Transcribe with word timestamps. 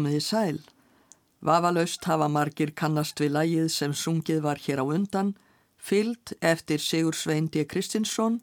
Komið 0.00 0.14
í 0.16 0.20
sæl. 0.24 0.58
Vafalaust 1.44 2.06
hafa 2.08 2.24
margir 2.32 2.70
kannast 2.72 3.20
við 3.20 3.34
lægið 3.34 3.66
sem 3.74 3.92
sungið 3.92 4.38
var 4.46 4.60
hér 4.64 4.80
á 4.80 4.84
undan, 4.88 5.34
fyllt 5.76 6.30
eftir 6.40 6.80
Sigur 6.80 7.12
Sveindi 7.12 7.66
Kristinsson 7.68 8.38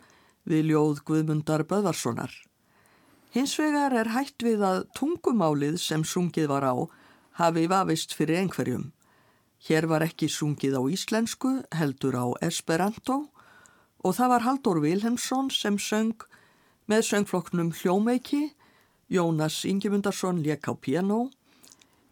við 0.45 0.67
ljóð 0.69 0.99
Guðmundar 1.07 1.63
Böðvarssonar. 1.65 2.29
Hins 3.33 3.55
vegar 3.57 3.95
er 3.97 4.11
hætt 4.13 4.45
við 4.45 4.61
að 4.67 4.83
tungumálið 4.99 5.79
sem 5.81 6.03
sungið 6.05 6.45
var 6.51 6.67
á 6.69 6.75
hafi 7.41 7.63
vafist 7.65 8.13
fyrir 8.13 8.43
einhverjum. 8.43 8.91
Hér 9.65 9.89
var 9.89 10.05
ekki 10.05 10.29
sungið 10.29 10.77
á 10.77 10.81
íslensku, 10.93 11.63
heldur 11.73 12.19
á 12.21 12.25
esperanto 12.45 13.31
og 14.05 14.13
það 14.13 14.33
var 14.35 14.45
Haldur 14.45 14.83
Vilhelmsson 14.85 15.49
sem 15.49 15.81
söng 15.81 16.21
með 16.85 17.01
söngflokknum 17.09 17.73
Hljómeiki, 17.81 18.51
Jónas 19.09 19.63
Ingemundarsson 19.65 20.45
lék 20.45 20.69
á 20.69 20.77
piano 20.77 21.31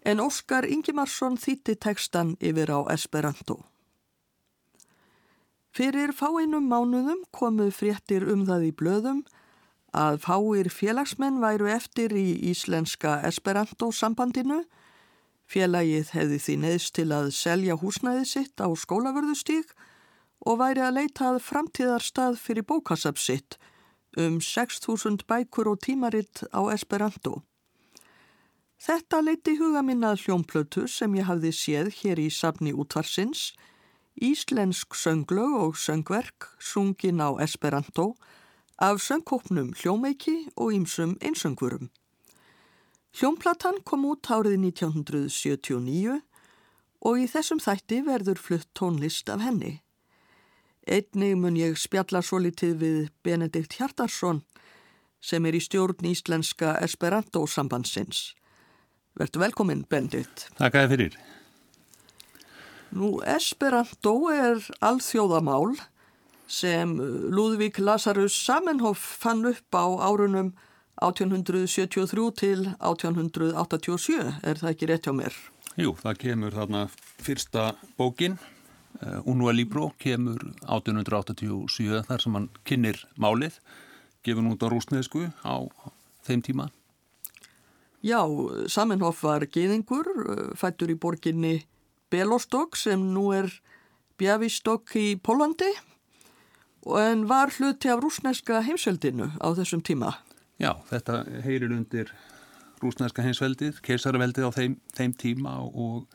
en 0.06 0.22
Óskar 0.22 0.68
Ingimarsson 0.70 1.38
þýtti 1.42 1.76
tekstan 1.82 2.36
yfir 2.38 2.70
á 2.70 2.80
Esperanto. 2.94 3.64
Fyrir 5.76 6.14
fáinum 6.16 6.70
mánuðum 6.72 7.26
komu 7.36 7.68
fréttir 7.74 8.24
um 8.32 8.46
það 8.48 8.70
í 8.70 8.72
blöðum 8.80 9.26
að 9.96 10.22
fáir 10.24 10.70
félagsmenn 10.72 11.42
væru 11.42 11.68
eftir 11.74 12.14
í 12.16 12.38
íslenska 12.52 13.18
Esperanto 13.28 13.90
sambandinu. 13.92 14.62
Félagið 15.52 16.14
hefði 16.16 16.40
því 16.46 16.56
neðst 16.62 16.96
til 16.96 17.10
að 17.16 17.32
selja 17.36 17.76
húsnæði 17.82 18.24
sitt 18.30 18.62
á 18.62 18.68
skólavörðustík 18.72 19.74
og 20.46 20.62
væri 20.62 20.86
að 20.86 21.02
leitað 21.02 21.42
framtíðarstað 21.44 22.40
fyrir 22.40 22.68
bókasap 22.70 23.20
sitt 23.20 23.60
um 24.16 24.40
6.000 24.40 25.28
bækur 25.28 25.74
og 25.74 25.82
tímaritt 25.84 26.46
á 26.56 26.62
Esperanto. 26.72 27.42
Þetta 28.86 29.18
leiti 29.24 29.56
huga 29.58 29.82
minnað 29.82 30.20
hljómplötu 30.28 30.84
sem 30.86 31.16
ég 31.18 31.26
hafði 31.26 31.50
séð 31.58 31.88
hér 32.04 32.20
í 32.22 32.28
safni 32.30 32.70
útvarsins, 32.70 33.56
íslensk 34.22 34.94
sönglög 34.94 35.56
og 35.58 35.80
söngverk 35.82 36.52
sungin 36.62 37.18
á 37.18 37.34
Esperanto 37.42 38.14
af 38.78 39.02
söngkópnum 39.02 39.72
hljómeiki 39.74 40.52
og 40.54 40.76
ýmsum 40.78 41.18
einsöngurum. 41.18 41.90
Hljómplatan 43.18 43.82
kom 43.82 44.06
út 44.06 44.30
árið 44.30 44.60
1979 44.68 46.22
og 47.02 47.18
í 47.18 47.26
þessum 47.26 47.66
þætti 47.66 48.04
verður 48.06 48.38
flutt 48.38 48.70
tónlist 48.78 49.34
af 49.34 49.42
henni. 49.42 49.82
Einnig 50.86 51.34
mun 51.42 51.58
ég 51.58 51.82
spjalla 51.82 52.22
svo 52.22 52.38
litið 52.38 52.78
við 52.86 53.04
Benedikt 53.26 53.80
Hjartarsson 53.80 54.46
sem 55.26 55.46
er 55.50 55.58
í 55.58 55.66
stjórn 55.66 56.06
íslenska 56.06 56.78
Esperanto 56.86 57.48
sambandsins. 57.50 58.36
Verður 59.16 59.46
velkominn, 59.46 59.86
Bendit. 59.88 60.50
Takk 60.58 60.76
að 60.76 60.86
þið 60.86 60.94
fyrir. 60.94 61.14
Nú, 62.96 63.12
Esperanto 63.28 64.14
er 64.32 64.60
alþjóðamál 64.84 65.78
sem 66.52 66.94
Lúðvík 67.32 67.80
Lazarus 67.80 68.36
Samenhoff 68.36 69.00
fann 69.22 69.48
upp 69.48 69.76
á 69.76 69.86
árunum 70.04 70.52
1873 71.00 72.28
til 72.36 72.68
1887. 72.80 74.20
Er 74.44 74.60
það 74.60 74.72
ekki 74.74 74.92
rétt 74.92 75.08
hjá 75.08 75.16
mér? 75.16 75.40
Jú, 75.80 75.96
það 76.00 76.22
kemur 76.22 76.56
þarna 76.56 76.86
fyrsta 77.24 77.72
bókin, 77.98 78.38
uh, 79.02 79.20
Unua 79.28 79.56
Libro, 79.56 79.94
kemur 80.00 80.44
1887 80.68 82.04
þar 82.08 82.24
sem 82.24 82.36
hann 82.36 82.52
kynir 82.68 83.00
málið, 83.16 83.60
gefur 84.24 84.52
út 84.52 84.64
á 84.64 84.68
rúsneðsku 84.72 85.30
á 85.44 85.56
þeim 86.28 86.44
tíma. 86.44 86.72
Já, 88.06 88.22
Samenhoff 88.70 89.24
var 89.26 89.48
geðingur, 89.50 90.06
fættur 90.54 90.92
í 90.94 90.96
borginni 91.02 91.56
Belostok 92.14 92.78
sem 92.78 93.02
nú 93.16 93.32
er 93.34 93.50
Bjavistok 94.22 94.94
í 95.02 95.16
Pólandi 95.18 95.72
en 97.02 97.24
var 97.26 97.50
hluti 97.56 97.90
af 97.90 98.04
rúsneska 98.04 98.62
heimsveldinu 98.68 99.32
á 99.42 99.48
þessum 99.58 99.82
tíma. 99.82 100.14
Já, 100.62 100.76
þetta 100.92 101.24
heyrir 101.48 101.74
undir 101.74 102.14
rúsneska 102.84 103.26
heimsveldið, 103.26 103.82
keisarveldið 103.82 104.48
á 104.48 104.52
þeim, 104.54 104.78
þeim 104.94 105.18
tíma 105.18 105.58
og 105.66 106.06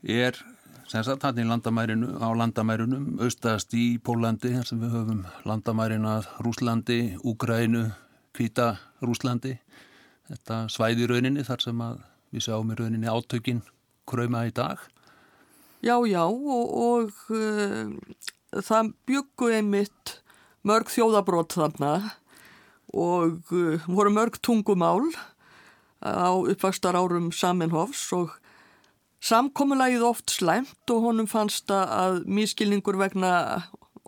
er 0.00 0.40
sem 0.88 1.04
sagt 1.04 1.28
hann 1.28 1.44
í 1.44 1.44
landamærinu, 1.44 2.16
á 2.24 2.32
landamærunum 2.32 3.20
austast 3.20 3.76
í 3.76 3.98
Pólandi, 4.00 4.56
þar 4.56 4.64
sem 4.72 4.80
við 4.80 4.96
höfum 4.96 5.22
landamærina 5.44 6.22
Rúslandi, 6.40 7.18
Úgrænu, 7.20 7.90
Kvita 8.32 8.78
Rúslandi 9.04 9.58
þetta 10.30 10.58
svæði 10.72 11.08
rauninni 11.10 11.44
þar 11.46 11.64
sem 11.64 11.84
að 11.84 12.02
við 12.32 12.46
sjáum 12.46 12.72
í 12.72 12.78
rauninni 12.78 13.10
átökin 13.10 13.62
kröma 14.08 14.46
í 14.48 14.52
dag. 14.54 14.80
Já, 15.82 15.96
já 16.06 16.22
og, 16.24 16.74
og 16.86 17.10
uh, 17.34 17.90
það 18.62 18.92
byggu 19.08 19.50
einmitt 19.58 20.18
mörg 20.66 20.92
þjóðabrót 20.92 21.56
þarna 21.58 21.94
og 22.94 23.50
uh, 23.50 23.88
voru 23.88 24.12
mörg 24.14 24.38
tungumál 24.44 25.10
á 26.02 26.34
uppvakstar 26.34 26.98
árum 26.98 27.30
Samenhofs 27.34 28.08
og 28.16 28.32
samkommulagið 29.22 30.02
oft 30.02 30.32
slæmt 30.34 30.90
og 30.90 31.04
honum 31.06 31.28
fannst 31.30 31.70
að 31.70 32.24
mískilningur 32.26 32.98
vegna 32.98 33.32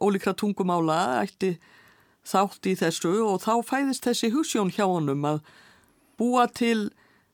ólíkra 0.03 0.35
tungumála 0.35 1.21
ætti 1.23 1.55
þátt 2.27 2.67
í 2.67 2.75
þessu 2.81 3.13
og 3.23 3.43
þá 3.45 3.53
fæðist 3.67 4.09
þessi 4.09 4.33
husjón 4.35 4.73
hjá 4.75 4.87
honum 4.89 5.27
að 5.29 5.43
búa 6.19 6.47
til 6.53 6.91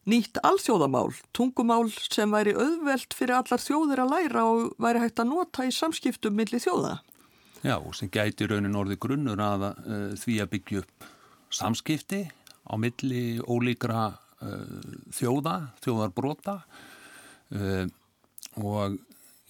nýtt 0.08 0.40
alþjóðamál, 0.46 1.12
tungumál 1.36 1.90
sem 1.92 2.30
væri 2.32 2.54
auðvelt 2.56 3.14
fyrir 3.16 3.36
allar 3.36 3.62
þjóðir 3.62 4.02
að 4.04 4.14
læra 4.14 4.44
og 4.48 4.70
væri 4.80 5.02
hægt 5.04 5.20
að 5.22 5.30
nota 5.34 5.66
í 5.68 5.74
samskiptum 5.74 6.36
millir 6.36 6.62
þjóða. 6.62 6.98
Já, 7.60 7.76
og 7.76 7.92
sem 7.96 8.08
gæti 8.08 8.48
raunin 8.48 8.78
orði 8.80 8.96
grunnur 9.00 9.40
að 9.44 9.66
uh, 9.68 10.12
því 10.16 10.38
að 10.40 10.52
byggja 10.54 10.82
upp 10.84 11.08
samskipti 11.52 12.22
á 12.64 12.74
milli 12.80 13.24
ólíkra 13.44 14.08
uh, 14.08 14.80
þjóða, 15.12 15.56
þjóðarbrota 15.84 16.56
uh, 17.52 17.84
og 18.56 18.96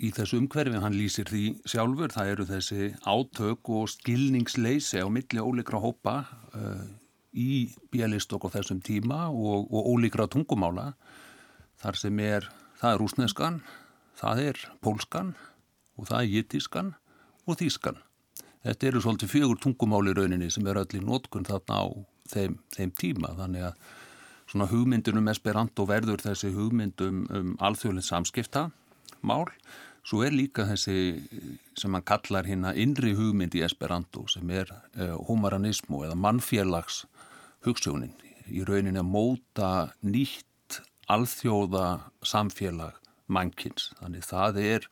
í 0.00 0.10
þessu 0.16 0.40
umhverfið 0.40 0.82
hann 0.82 0.96
lýsir 0.96 1.28
því 1.30 1.44
sjálfur, 1.68 2.10
það 2.10 2.32
eru 2.34 2.48
þessi 2.48 2.90
átök 3.04 3.70
og 3.76 3.90
skilningsleisi 3.92 5.04
á 5.04 5.06
milli 5.12 5.44
ólíkra 5.44 5.78
hópa 5.78 6.16
í 7.32 7.70
bíalistokk 7.92 8.48
á 8.50 8.54
þessum 8.58 8.80
tíma 8.84 9.28
og, 9.30 9.68
og 9.70 9.90
ólíkra 9.94 10.28
tungumála. 10.30 10.92
Þar 11.80 11.98
sem 12.00 12.20
er, 12.24 12.48
það 12.80 12.92
er 12.92 13.00
rúsneskan, 13.02 13.60
það 14.18 14.42
er 14.48 14.62
pólskan 14.84 15.34
og 15.96 16.10
það 16.10 16.20
er 16.20 16.32
jittískan 16.34 16.94
og 17.46 17.60
þískan. 17.60 18.00
Þetta 18.66 18.90
eru 18.90 19.00
svolítið 19.00 19.32
fjögur 19.32 19.60
tungumáli 19.62 20.14
rauninni 20.16 20.50
sem 20.52 20.66
er 20.68 20.82
öll 20.82 20.98
í 20.98 21.04
nótkun 21.04 21.48
þarna 21.48 21.80
á 21.80 21.86
þeim, 22.28 22.58
þeim 22.76 22.96
tíma. 22.98 23.32
Þannig 23.38 23.70
að 23.70 23.86
svona 24.50 24.68
hugmyndunum 24.72 25.30
Esperanto 25.32 25.86
verður 25.88 26.20
þessi 26.26 26.50
hugmyndum 26.52 27.22
um 27.30 27.54
alþjóðlega 27.62 28.10
samskipta 28.10 28.68
mál 29.22 29.46
Svo 30.06 30.22
er 30.24 30.32
líka 30.32 30.64
þessi 30.68 31.20
sem 31.78 31.92
hann 31.94 32.04
kallar 32.08 32.48
hérna 32.48 32.72
innri 32.78 33.12
hugmynd 33.16 33.54
í 33.58 33.64
Esperanto 33.66 34.24
sem 34.32 34.48
er 34.50 34.70
uh, 34.72 35.16
humanismu 35.28 36.04
eða 36.06 36.16
mannfélags 36.16 37.04
hugssjónin 37.66 38.14
í 38.50 38.64
rauninni 38.66 39.00
að 39.00 39.10
móta 39.10 39.70
nýtt 40.02 40.80
alþjóða 41.10 41.86
samfélag 42.26 42.98
mannkins. 43.30 43.90
Þannig 44.00 44.26
það 44.26 44.60
er 44.62 44.86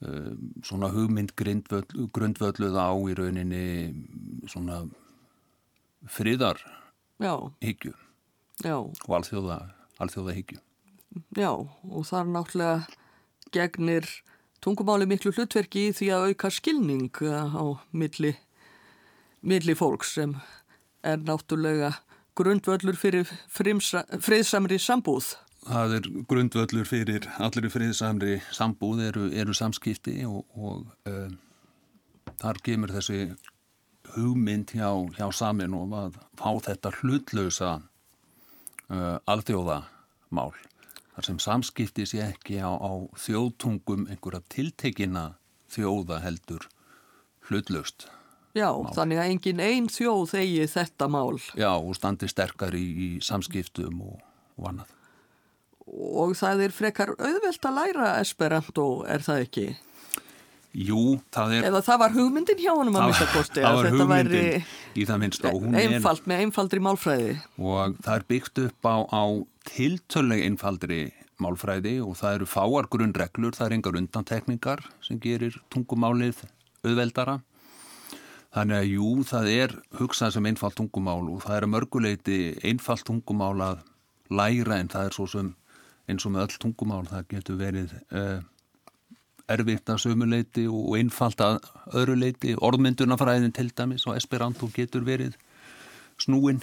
um, 0.00 0.52
svona 0.64 0.90
hugmynd 0.94 1.34
grundvöld, 1.38 1.92
grundvölduð 2.16 2.76
á 2.76 2.90
í 2.92 3.16
rauninni 3.18 3.66
svona 4.48 4.84
friðar 6.06 6.60
hyggju 7.64 7.94
og 8.64 9.10
alþjóða, 9.18 9.58
alþjóða 10.00 10.36
hyggju. 10.36 10.60
Já 11.36 11.50
og 11.52 12.06
það 12.06 12.20
er 12.20 12.32
náttúrulega 12.34 12.78
gegnir 13.54 14.08
tungumáli 14.64 15.06
miklu 15.08 15.32
hlutverki 15.32 15.88
í 15.88 15.94
því 15.96 16.10
að 16.12 16.28
auka 16.30 16.50
skilning 16.52 17.20
á 17.20 17.64
milli, 17.96 18.34
milli 19.40 19.76
fólks 19.78 20.16
sem 20.16 20.36
er 21.06 21.22
náttúrulega 21.24 21.92
grundvöllur 22.36 22.98
fyrir 23.00 23.28
frimsa, 23.48 24.04
friðsamri 24.20 24.78
sambúð. 24.82 25.32
Það 25.66 25.96
er 25.96 26.08
grundvöllur 26.30 26.86
fyrir 26.86 27.26
allir 27.42 27.70
friðsamri 27.72 28.38
sambúð 28.54 29.02
eru, 29.08 29.26
eru 29.34 29.56
samskipti 29.56 30.20
og, 30.28 30.44
og 30.54 31.10
um, 31.10 31.38
þar 32.42 32.60
kemur 32.66 32.92
þessi 32.94 33.20
hugmynd 34.14 34.76
hjá, 34.76 34.90
hjá 35.16 35.26
samin 35.34 35.74
og 35.74 35.94
að 35.96 36.20
fá 36.38 36.50
þetta 36.68 36.92
hlutlausa 37.00 37.72
uh, 37.80 39.18
alþjóðamál 39.26 40.52
þar 41.16 41.28
sem 41.30 41.40
samskipti 41.42 42.06
sé 42.06 42.22
ekki 42.28 42.60
á, 42.60 42.70
á 42.70 42.92
þjóðtungum 43.18 44.06
einhverja 44.12 44.44
tiltekina 44.52 45.26
þjóða 45.72 46.20
heldur 46.22 46.68
hlutlaust 47.48 48.06
Já, 48.56 48.70
mál. 48.72 48.92
þannig 48.96 49.22
að 49.22 49.32
engin 49.34 49.64
einn 49.64 49.88
þjóð 49.92 50.36
eigi 50.40 50.68
þetta 50.72 51.08
mál. 51.12 51.38
Já, 51.58 51.72
og 51.76 51.96
standi 51.98 52.28
sterkar 52.30 52.76
í, 52.76 52.84
í 52.84 53.08
samskiptum 53.24 54.04
og, 54.06 54.20
og 54.56 54.70
annað. 54.72 54.94
og 55.86 56.32
það 56.38 56.62
er 56.66 56.72
frekar 56.74 57.12
auðvelt 57.16 57.68
að 57.68 57.76
læra 57.80 58.14
esperanto, 58.22 58.86
er 59.06 59.22
það 59.26 59.44
ekki? 59.44 59.66
Jú, 60.76 61.02
það 61.32 61.54
er... 61.56 61.66
Eða 61.70 61.80
það 61.86 62.00
var 62.02 62.12
hugmyndin 62.12 62.58
hjá 62.60 62.72
honum 62.74 62.96
að 63.00 63.06
mista 63.08 63.26
kosti. 63.32 63.62
Það 63.64 63.78
var 63.78 63.94
hugmyndin 63.94 64.66
í 64.92 65.04
það 65.08 65.22
minnst 65.22 65.46
og 65.48 65.62
hún 65.62 65.78
einfald, 65.80 66.20
er... 66.20 66.28
með 66.28 66.42
einfaldri 66.44 66.82
málfræði. 66.84 67.30
Og 67.62 67.94
það 68.04 68.12
er 68.18 68.26
byggt 68.32 68.60
upp 68.66 68.88
á, 68.92 68.96
á 69.08 69.24
tiltölu 69.70 70.40
einfaldri 70.44 71.00
málfræði 71.40 71.96
og 72.04 72.18
það 72.20 72.38
eru 72.38 72.48
fáar 72.50 72.90
grunnreglur, 72.92 73.56
það 73.56 73.70
er 73.70 73.76
engar 73.78 73.98
undantekningar 74.02 74.84
sem 75.04 75.20
gerir 75.22 75.56
tungumálið 75.72 76.44
auðveldara. 76.84 77.40
Þannig 78.56 78.78
að 78.78 78.86
jú, 78.88 79.08
það 79.28 79.50
er 79.52 79.72
hugsað 79.98 80.30
sem 80.32 80.46
einfald 80.48 80.76
tungumál 80.78 81.26
og 81.28 81.42
það 81.44 81.56
er 81.58 81.64
að 81.66 81.72
mörguleiti 81.74 82.36
einfald 82.64 83.04
tungumál 83.04 83.56
að 83.60 83.80
læra 84.32 84.78
en 84.80 84.88
það 84.88 85.08
er 85.08 85.16
svo 85.16 85.26
sem 85.28 85.50
eins 86.08 86.24
og 86.24 86.32
með 86.32 86.46
öll 86.46 86.60
tungumál 86.62 87.02
það 87.10 87.26
getur 87.34 87.58
verið 87.60 87.90
uh, 88.16 88.38
erfitt 89.52 89.90
að 89.92 90.00
sömuleiti 90.06 90.64
og 90.70 90.94
einfalt 90.96 91.42
að 91.44 91.58
öðru 92.00 92.16
leiti. 92.18 92.54
Orðmyndunafræðin 92.56 93.52
til 93.54 93.68
dæmis 93.76 94.06
og 94.08 94.16
Esperanto 94.16 94.70
getur 94.72 95.04
verið 95.04 95.36
snúin. 96.22 96.62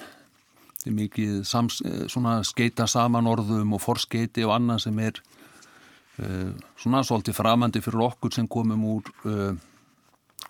Það 0.82 0.90
er 0.90 0.96
mikið 0.98 1.36
sams, 1.48 1.78
eh, 1.86 2.08
svona 2.12 2.40
skeita 2.44 2.88
saman 2.90 3.30
orðum 3.30 3.78
og 3.78 3.84
forskeiti 3.84 4.44
og 4.44 4.56
annað 4.58 4.82
sem 4.88 4.98
er 5.00 5.22
uh, 6.20 6.50
svona 6.76 7.04
svolítið 7.06 7.38
framandi 7.38 7.84
fyrir 7.86 8.04
okkur 8.10 8.34
sem 8.36 8.50
komum 8.52 8.84
úr 8.98 9.14
uh, 9.30 9.54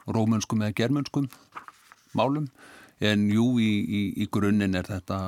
rómunskum 0.07 0.63
eða 0.63 0.77
germunskum 0.81 1.29
málum. 2.17 2.49
En 3.03 3.25
jú, 3.31 3.57
í, 3.59 3.71
í, 3.83 4.01
í 4.23 4.29
grunninn 4.31 4.77
er 4.79 4.87
þetta 4.87 5.19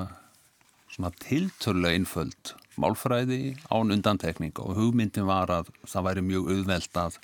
svona 0.93 1.11
tiltölu 1.19 1.89
einföld 1.91 2.55
málfræði 2.79 3.55
án 3.71 3.93
undantekninga 3.95 4.63
og 4.63 4.77
hugmyndin 4.79 5.27
var 5.27 5.51
að 5.51 5.71
það 5.87 6.07
væri 6.09 6.23
mjög 6.29 6.49
auðvelt 6.53 6.99
að 6.99 7.19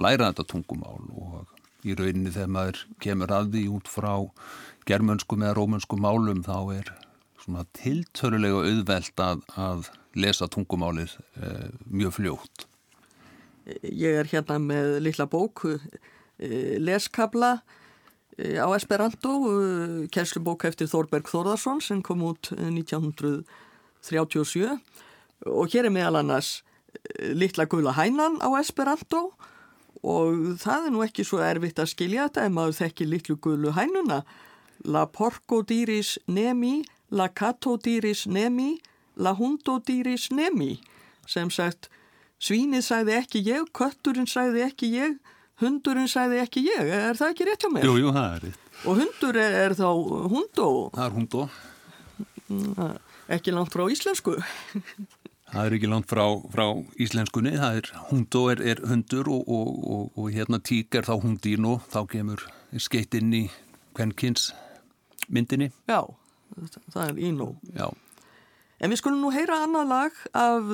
læra 0.00 0.30
þetta 0.30 0.48
tungumál 0.52 1.00
og 1.12 1.86
í 1.88 1.96
rauninni 1.98 2.32
þegar 2.32 2.52
maður 2.56 2.82
kemur 3.02 3.32
að 3.34 3.54
því 3.54 3.62
út 3.76 3.90
frá 3.90 4.12
germönskum 4.88 5.44
eða 5.44 5.56
rómönskum 5.58 6.04
málum 6.04 6.44
þá 6.46 6.58
er 6.76 6.92
svona 7.42 7.64
tiltörulega 7.76 8.62
auðvelt 8.62 9.24
að, 9.24 9.42
að 9.58 9.88
lesa 10.14 10.48
tungumálið 10.52 11.16
eh, 11.40 11.70
mjög 11.90 12.16
fljótt. 12.18 12.66
Ég 13.82 14.18
er 14.20 14.30
hérna 14.30 14.58
með 14.62 14.96
lilla 15.06 15.26
bóku 15.30 15.76
leskabla 16.82 17.62
eh, 18.38 18.58
á 18.58 18.66
Esperanto, 18.76 19.36
eh, 19.50 20.08
kjenslubók 20.12 20.64
eftir 20.68 20.90
Þorberg 20.90 21.30
Þorðarsson 21.30 21.82
sem 21.84 22.02
kom 22.02 22.24
út 22.26 22.52
1900 22.56 23.42
eh, 23.42 23.60
37 24.02 24.78
og 25.46 25.70
hér 25.72 25.86
er 25.86 25.94
meðal 25.94 26.20
annars 26.22 26.62
eh, 26.94 27.32
litla 27.34 27.66
gula 27.66 27.94
hænan 27.96 28.40
á 28.42 28.50
Esperanto. 28.60 29.32
Og 30.02 30.58
það 30.58 30.86
er 30.86 30.94
nú 30.94 31.02
ekki 31.04 31.22
svo 31.26 31.38
erfitt 31.46 31.78
að 31.78 31.92
skilja 31.92 32.26
þetta 32.26 32.46
ef 32.48 32.54
maður 32.54 32.78
þekki 32.80 33.06
litlu 33.06 33.36
gulu 33.38 33.70
hænuna. 33.76 34.22
La 34.82 35.04
porco 35.06 35.60
diris 35.62 36.16
nemi, 36.26 36.82
la 37.10 37.28
cato 37.28 37.76
diris 37.78 38.26
nemi, 38.26 38.80
la 39.14 39.30
hundo 39.38 39.78
diris 39.78 40.32
nemi. 40.34 40.80
Sem 41.30 41.52
sagt 41.54 41.86
svínið 42.42 42.82
sæði 42.82 43.14
ekki 43.20 43.44
ég, 43.46 43.70
kötturinn 43.70 44.26
sæði 44.26 44.66
ekki 44.66 44.90
ég 44.96 45.20
hundurinn 45.62 46.10
sæði 46.10 46.42
ekki 46.42 46.64
ég, 46.66 46.90
er 47.10 47.18
það 47.18 47.32
ekki 47.34 47.48
rétt 47.48 47.66
á 47.66 47.68
mér? 47.72 47.86
Jú, 47.88 47.96
jú, 48.02 48.12
það 48.14 48.36
er 48.36 48.44
rétt. 48.48 48.68
Og 48.82 48.98
hundur 48.98 49.38
er, 49.38 49.56
er 49.62 49.74
þá 49.78 49.88
hundó? 50.32 50.68
Það 50.96 51.04
er 51.06 51.16
hundó. 51.16 51.48
Það 52.52 52.94
ekki 53.36 53.54
langt 53.54 53.74
frá 53.74 53.84
íslensku. 53.92 54.36
Það 55.52 55.66
er 55.68 55.74
ekki 55.76 55.88
langt 55.92 56.08
frá, 56.08 56.22
frá 56.48 56.62
íslenskunni, 57.04 57.50
það 57.60 57.74
er 57.82 57.88
hundó 58.08 58.40
er, 58.48 58.62
er 58.72 58.78
hundur 58.88 59.28
og, 59.28 59.42
og, 59.52 59.66
og, 59.84 60.06
og 60.16 60.30
hérna 60.32 60.56
tík 60.64 60.96
er 60.96 61.04
þá 61.04 61.18
hundín 61.20 61.66
og 61.68 61.82
þá 61.92 61.98
kemur 62.08 62.46
skeitt 62.80 63.12
inn 63.18 63.34
í 63.36 63.42
kvennkins 63.92 64.46
myndinni. 65.28 65.68
Já, 65.92 66.08
það 66.94 67.02
er 67.04 67.20
ínó. 67.28 67.50
Já. 67.76 67.90
En 68.80 68.94
við 68.94 69.02
skulum 69.02 69.20
nú 69.20 69.34
heyra 69.34 69.60
annað 69.66 69.92
lag 69.92 70.22
af 70.32 70.72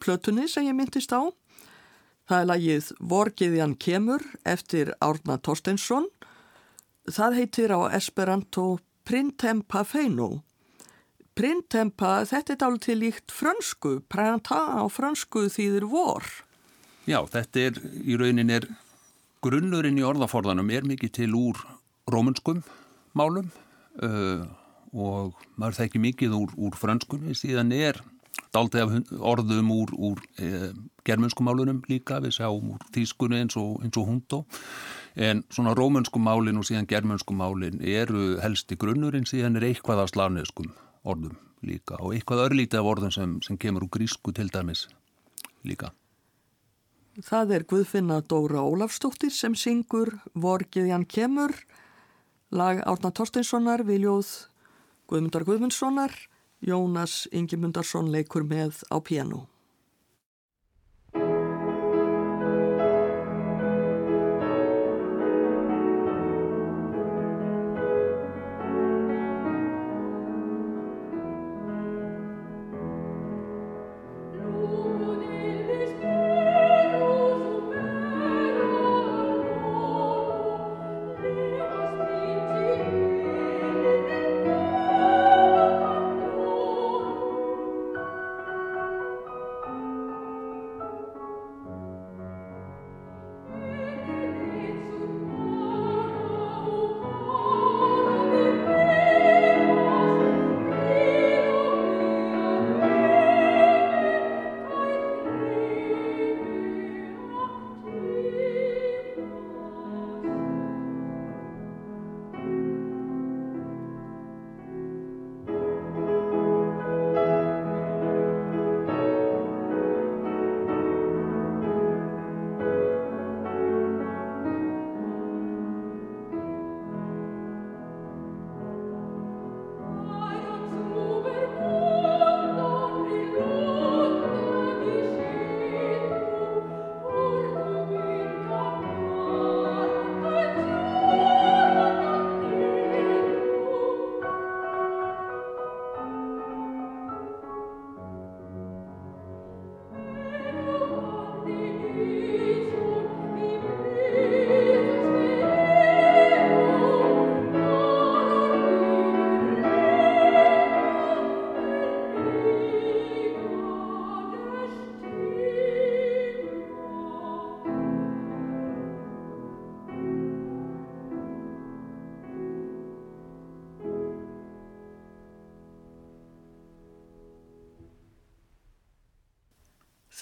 plötunni 0.00 0.48
sem 0.48 0.70
ég 0.70 0.78
myndist 0.78 1.12
á. 1.12 1.28
Það 2.24 2.40
er 2.40 2.48
lagið 2.48 2.86
Vorgiðjan 3.04 3.74
kemur 3.76 4.22
eftir 4.48 4.94
Árna 5.04 5.36
Torstensson. 5.44 6.08
Það 7.04 7.38
heitir 7.40 7.74
á 7.76 7.80
Esperanto 7.92 8.78
Printempa 9.04 9.82
Feino. 9.84 10.40
Printempa, 11.36 12.22
þetta 12.30 12.54
er 12.54 12.60
dálítið 12.62 12.86
til 12.86 12.98
líkt 13.02 13.34
frönsku, 13.34 13.92
pranta 14.08 14.60
á 14.80 14.84
frönsku 14.88 15.48
þýðir 15.52 15.88
vor. 15.90 16.24
Já, 17.04 17.18
þetta 17.28 17.64
er 17.68 17.80
í 18.00 18.16
raunin 18.16 18.52
er 18.54 18.68
grunnurinn 19.44 19.98
í 20.00 20.06
orðaforðanum 20.06 20.70
er 20.72 20.86
mikið 20.88 21.12
til 21.18 21.32
úr 21.36 21.60
rómunskum 22.08 22.62
málum 23.18 23.50
uh, 24.00 24.46
og 24.94 25.36
maður 25.60 25.82
þekki 25.82 26.00
mikið 26.06 26.36
úr, 26.38 26.54
úr 26.56 26.78
frönskunni 26.78 27.36
síðan 27.36 27.74
er 27.76 28.00
dálítið 28.54 28.84
af 28.84 29.20
orðum 29.34 29.72
úr, 29.74 29.92
úr 29.98 30.20
eh, 30.38 30.70
germunskum 31.04 31.48
málunum 31.48 31.82
líka, 31.88 32.20
við 32.24 32.38
sjáum 32.38 32.74
úr 32.74 32.84
þýskunni 32.94 33.42
eins 33.42 33.56
og, 33.60 33.82
og 33.84 34.06
hundó 34.08 34.44
en 35.14 35.44
svona 35.52 35.74
rómunskum 35.78 36.24
málin 36.24 36.58
og 36.58 36.66
síðan 36.66 36.88
germunskum 36.90 37.38
málin 37.38 37.80
eru 37.80 38.38
helsti 38.42 38.78
grunnurinn 38.80 39.28
síðan 39.28 39.60
er 39.60 39.68
eitthvað 39.70 40.02
af 40.04 40.14
slavneskum 40.14 40.72
orðum 41.04 41.36
líka 41.64 42.00
og 42.00 42.14
eitthvað 42.14 42.48
örlítið 42.48 42.80
af 42.80 42.88
orðum 42.94 43.12
sem, 43.14 43.36
sem 43.44 43.58
kemur 43.60 43.86
úr 43.86 43.92
grísku 43.94 44.34
til 44.34 44.50
dæmis 44.52 44.88
líka. 45.64 45.92
Það 47.22 47.54
er 47.54 47.64
Guðfinna 47.70 48.18
Dóra 48.26 48.64
Ólafstóttir 48.66 49.30
sem 49.30 49.54
syngur 49.54 50.16
Vorgiðjan 50.34 51.06
kemur, 51.06 51.54
lag 52.50 52.82
Árna 52.82 53.12
Torsteinssonar, 53.14 53.84
Viljóð 53.86 54.48
Guðmundar 55.06 55.46
Guðmundssonar, 55.46 56.10
Jónas 56.64 57.28
Ingemundarsson 57.30 58.10
leikur 58.10 58.42
með 58.48 58.82
á 58.90 58.98
piano. 58.98 59.44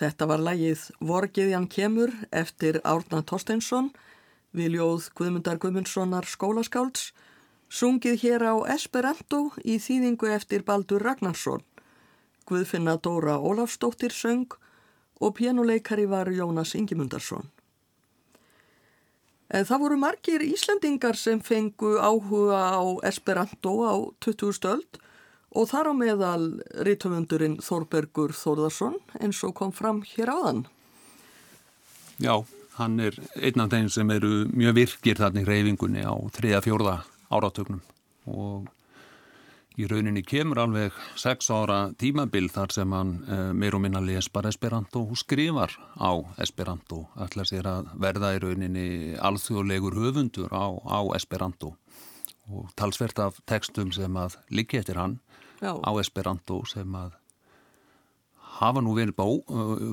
Þetta 0.02 0.26
var 0.26 0.40
lægið 0.42 0.80
Vorgiðjan 1.06 1.68
kemur 1.70 2.10
eftir 2.34 2.80
Árna 2.82 3.20
Torsteinsson 3.22 3.92
við 4.50 4.72
ljóð 4.74 5.04
Guðmundar 5.14 5.60
Guðmundssonar 5.62 6.26
skólaskálds 6.26 7.12
sungið 7.70 8.16
hér 8.24 8.42
á 8.50 8.54
Esperanto 8.74 9.52
í 9.62 9.76
þýðingu 9.78 10.32
eftir 10.34 10.64
Baldur 10.66 11.04
Ragnarsson. 11.06 11.62
Guðfinna 12.50 12.96
Dóra 12.98 13.36
Ólafstóttir 13.38 14.10
söng 14.10 14.58
og 15.22 15.36
pjánuleikari 15.38 16.08
var 16.10 16.32
Jónas 16.34 16.74
Ingimundarsson. 16.74 17.46
En 19.54 19.70
það 19.70 19.84
voru 19.86 20.00
margir 20.02 20.42
Íslandingar 20.42 21.14
sem 21.14 21.38
fengu 21.38 21.94
áhuga 22.02 22.74
á 22.74 22.82
Esperanto 23.06 23.78
á 23.86 23.94
20. 24.18 24.50
stöld 24.58 24.98
og 25.52 25.68
þar 25.70 25.92
á 25.92 25.94
meðal 25.96 26.44
rítumundurinn 26.86 27.58
Þorbergur 27.64 28.34
Þórðarsson 28.36 28.98
eins 29.20 29.42
og 29.46 29.54
kom 29.58 29.72
fram 29.76 30.02
hér 30.14 30.32
áðan. 30.32 30.66
Já, 32.22 32.44
hann 32.78 33.00
er 33.00 33.16
einn 33.36 33.64
af 33.64 33.72
þeim 33.72 33.88
sem 33.92 34.12
eru 34.14 34.44
mjög 34.52 34.78
virkir 34.80 35.20
þarna 35.20 35.42
í 35.42 35.48
reyfingunni 35.48 36.04
á 36.06 36.14
3-4 36.36 36.94
áratögnum 37.32 37.82
og 38.30 38.70
í 39.80 39.86
rauninni 39.88 40.22
kemur 40.24 40.60
alveg 40.62 40.96
6 41.20 41.48
ára 41.56 41.78
tímabil 42.00 42.50
þar 42.52 42.74
sem 42.74 42.92
hann 42.92 43.12
eh, 43.24 43.50
meir 43.56 43.76
og 43.76 43.82
minna 43.84 44.02
les 44.04 44.28
bara 44.32 44.52
Esperanto 44.52 45.04
og 45.06 45.18
skrifar 45.20 45.72
á 45.96 46.12
Esperanto. 46.44 47.06
Ætla 47.16 47.46
sér 47.48 47.68
að 47.70 47.92
verða 48.00 48.34
í 48.36 48.42
rauninni 48.42 48.88
alþjóðlegur 49.16 49.96
höfundur 49.96 50.52
á, 50.52 50.68
á 50.76 51.00
Esperanto. 51.16 51.74
Og 52.52 52.68
talsvert 52.76 53.18
af 53.22 53.40
textum 53.48 53.92
sem 53.96 54.16
að 54.18 54.36
líki 54.52 54.80
eftir 54.80 55.00
hann 55.00 55.20
Já. 55.62 55.72
á 55.78 55.90
Esperanto 56.02 56.62
sem 56.68 56.98
að 56.98 57.18
hafa 58.62 58.82
nú 58.84 58.92
verið 58.96 59.14
bó, 59.16 59.26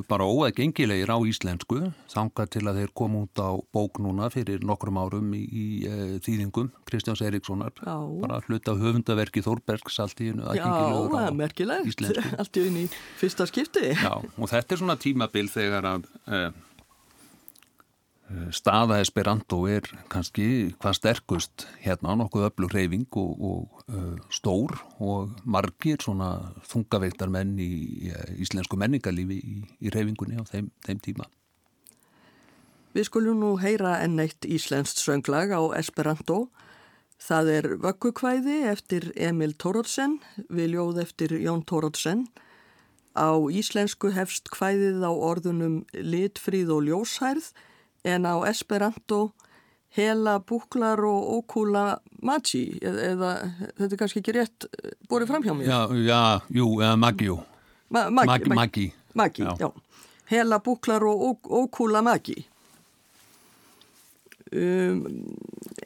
bara 0.09 0.27
óaðgengilegir 0.27 1.09
á 1.09 1.17
íslensku 1.25 1.79
þangað 2.11 2.51
til 2.55 2.63
að 2.67 2.81
þeir 2.81 2.93
koma 3.01 3.23
út 3.25 3.41
á 3.41 3.49
bók 3.73 4.01
núna 4.03 4.29
fyrir 4.33 4.63
nokkrum 4.67 4.99
árum 4.99 5.31
í, 5.37 5.41
í 5.47 5.65
uh, 5.87 6.15
þýðingum 6.25 6.71
Kristjáns 6.89 7.23
Erikssonar 7.25 7.73
Já. 7.79 7.95
bara 8.21 8.41
hluta 8.47 8.75
höfundaverki 8.77 9.43
Þórbergs 9.45 9.99
allt 10.03 10.21
í 10.21 10.31
hennu 10.31 10.47
aðgengilegur 10.51 11.17
á 11.17 11.31
merkilegt. 11.33 12.03
allt 12.41 12.59
í 12.59 12.65
hennu 12.67 12.85
í 12.85 12.89
fyrsta 13.21 13.47
skipti 13.49 13.93
Já, 13.93 14.15
og 14.19 14.51
þetta 14.51 14.75
er 14.75 14.83
svona 14.83 14.99
tímabil 14.99 15.47
þegar 15.51 15.89
að 15.95 16.09
uh, 16.27 16.49
staða 18.53 18.99
Esperanto 19.01 19.63
er 19.69 19.87
kannski 20.11 20.75
hvað 20.77 20.97
sterkust 20.99 21.65
hérna 21.81 22.13
nokkuð 22.19 22.45
öflug 22.49 22.73
reyfing 22.75 23.07
og, 23.17 23.31
og 23.41 23.83
uh, 23.89 24.19
stór 24.29 24.75
og 25.01 25.33
margir 25.49 25.97
svona 26.03 26.53
þungaveiktar 26.69 27.31
menn 27.33 27.55
í, 27.57 27.71
í 28.09 28.13
íslensku 28.43 28.77
menningarlífi 28.77 29.39
í, 29.39 29.55
í 29.81 29.93
reyfingunni 29.93 30.37
á 30.37 30.45
þeim, 30.45 30.69
þeim 30.85 31.01
tíma. 31.05 31.29
Við 32.93 33.07
skulum 33.09 33.41
nú 33.41 33.55
heyra 33.61 33.99
enn 34.03 34.19
eitt 34.21 34.45
íslenskt 34.45 35.01
sönglag 35.01 35.53
á 35.53 35.61
Esperanto. 35.77 36.47
Það 37.19 37.49
er 37.53 37.67
Vöggukvæði 37.83 38.59
eftir 38.69 39.09
Emil 39.19 39.51
Tórótsen, 39.59 40.19
við 40.49 40.75
ljóð 40.75 41.01
eftir 41.03 41.33
Jón 41.37 41.65
Tórótsen. 41.67 42.27
Á 43.17 43.35
íslensku 43.51 44.13
hefst 44.15 44.49
kvæðið 44.53 45.01
á 45.05 45.11
orðunum 45.11 45.81
Litfríð 45.93 46.71
og 46.77 46.85
Ljóshærð 46.87 47.51
en 48.03 48.25
á 48.25 48.35
Esperanto 48.49 49.31
hela 49.97 50.37
búklar 50.39 51.01
og 51.01 51.29
okula 51.39 51.85
magi 52.21 52.77
eða 52.85 53.31
þetta 53.77 53.89
er 53.89 53.99
kannski 54.01 54.21
ekki 54.21 54.35
rétt 54.37 54.67
eh, 54.69 54.93
borðið 55.09 55.31
fram 55.31 55.45
hjá 55.47 55.53
mér? 55.57 55.69
Já, 55.71 55.79
já, 56.05 56.21
jú, 56.53 56.67
eða 56.81 56.99
magjú 56.99 57.39
Ma, 57.89 58.05
Magi, 58.13 58.51
magi 58.53 58.87
Magi, 59.17 59.41
já. 59.41 59.55
já. 59.57 59.71
Hela 60.29 60.59
búklar 60.61 61.01
og 61.09 61.39
okula 61.49 62.03
magi 62.05 62.43
um, 64.53 65.01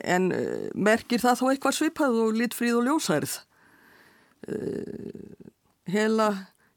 en 0.04 0.32
uh, 0.36 0.68
merkir 0.76 1.24
það 1.24 1.40
þó 1.40 1.46
eitthvað 1.54 1.78
svipað 1.78 2.20
og 2.26 2.38
litfríð 2.42 2.82
og 2.82 2.88
ljósærð? 2.90 3.38
Uh, 4.44 5.48
hela 5.88 6.30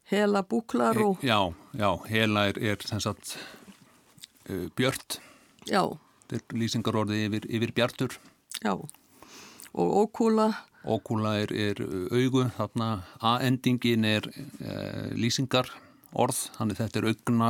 hela 0.07 0.43
búklar 0.47 0.95
og 1.03 1.23
Já, 1.27 1.51
já, 1.75 1.91
hela 2.07 2.47
er, 2.47 2.59
er 2.63 2.87
sem 2.87 3.03
sagt 3.03 3.35
uh, 4.47 4.67
björt 4.79 5.19
Já. 5.69 5.83
Þetta 6.27 6.39
er 6.55 6.59
lýsingarorði 6.61 7.21
yfir, 7.27 7.47
yfir 7.57 7.73
bjartur. 7.75 8.17
Já, 8.63 8.73
og 9.77 9.95
ókúla. 10.01 10.49
Ókúla 10.87 11.33
er, 11.41 11.51
er 11.51 11.81
augu, 12.15 12.45
þarna 12.57 12.89
A-endingin 13.19 14.05
er 14.07 14.27
e, 14.31 14.75
lýsingar 15.19 15.69
orð, 16.15 16.47
þannig 16.57 16.79
þetta 16.79 17.01
er 17.01 17.09
augna, 17.11 17.49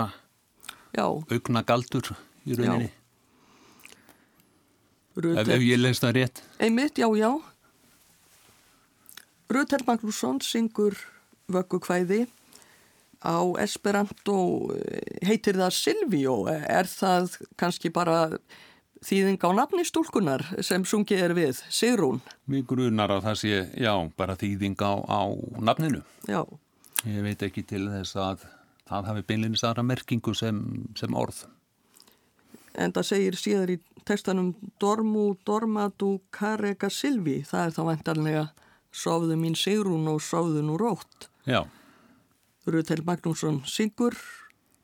augna 0.97 1.63
galdur 1.67 2.13
í 2.47 2.57
rauninni. 2.57 2.89
Ef, 5.17 5.47
ef 5.49 5.61
ég 5.65 5.79
leist 5.81 6.03
það 6.05 6.17
rétt. 6.19 6.41
Einmitt, 6.61 6.99
já, 7.01 7.07
já. 7.17 7.31
Rúter 9.49 9.85
Magnússon 9.87 10.41
syngur 10.43 10.97
vöggu 11.49 11.79
hvæði 11.81 12.25
á 13.27 13.43
Esperanto 13.59 14.37
eh, 14.75 15.19
heitir 15.27 15.59
það 15.59 15.75
Silvíó, 15.75 16.37
er 16.47 16.87
það 16.87 17.35
kannski 17.59 17.91
bara 17.91 18.39
þýðing 19.05 19.43
á 19.43 19.49
nafnistúlkunar 19.59 20.45
sem 20.65 20.85
sungið 20.87 21.23
er 21.27 21.35
við, 21.37 21.59
Sigrún? 21.69 22.21
Mér 22.49 22.65
grunar 22.69 23.11
að 23.13 23.27
það 23.27 23.41
sé, 23.43 23.59
já, 23.77 23.93
bara 24.17 24.37
þýðing 24.39 24.79
á, 24.81 24.93
á 25.05 25.21
nafninu. 25.59 26.01
Já. 26.29 26.41
Ég 27.05 27.21
veit 27.25 27.43
ekki 27.45 27.63
til 27.67 27.85
þess 27.91 28.17
að 28.17 28.47
það 28.87 29.11
hafi 29.11 29.25
beinleginis 29.27 29.65
aðra 29.67 29.85
merkingu 29.85 30.33
sem, 30.37 30.63
sem 30.97 31.13
orð. 31.17 31.43
En 32.77 32.93
það 32.93 33.09
segir 33.09 33.37
síðar 33.37 33.73
í 33.73 33.77
textanum 34.07 34.53
Dormu, 34.81 35.31
Dormatu, 35.45 36.17
Kareka, 36.33 36.89
Silvi, 36.93 37.41
það 37.45 37.65
er 37.65 37.75
þá 37.75 37.81
vendarlega 37.91 38.45
Sofðu 38.97 39.37
mín 39.37 39.57
Sigrún 39.57 40.07
og 40.09 40.21
Sofðu 40.23 40.63
nú 40.65 40.77
rótt. 40.79 41.27
Já. 41.45 41.65
Rutel 42.67 42.99
Magnússon 43.07 43.61
syngur, 43.63 44.17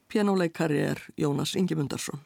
pianoleikari 0.08 0.78
er 0.80 1.02
Jónas 1.20 1.56
Ingemundarsson. 1.60 2.22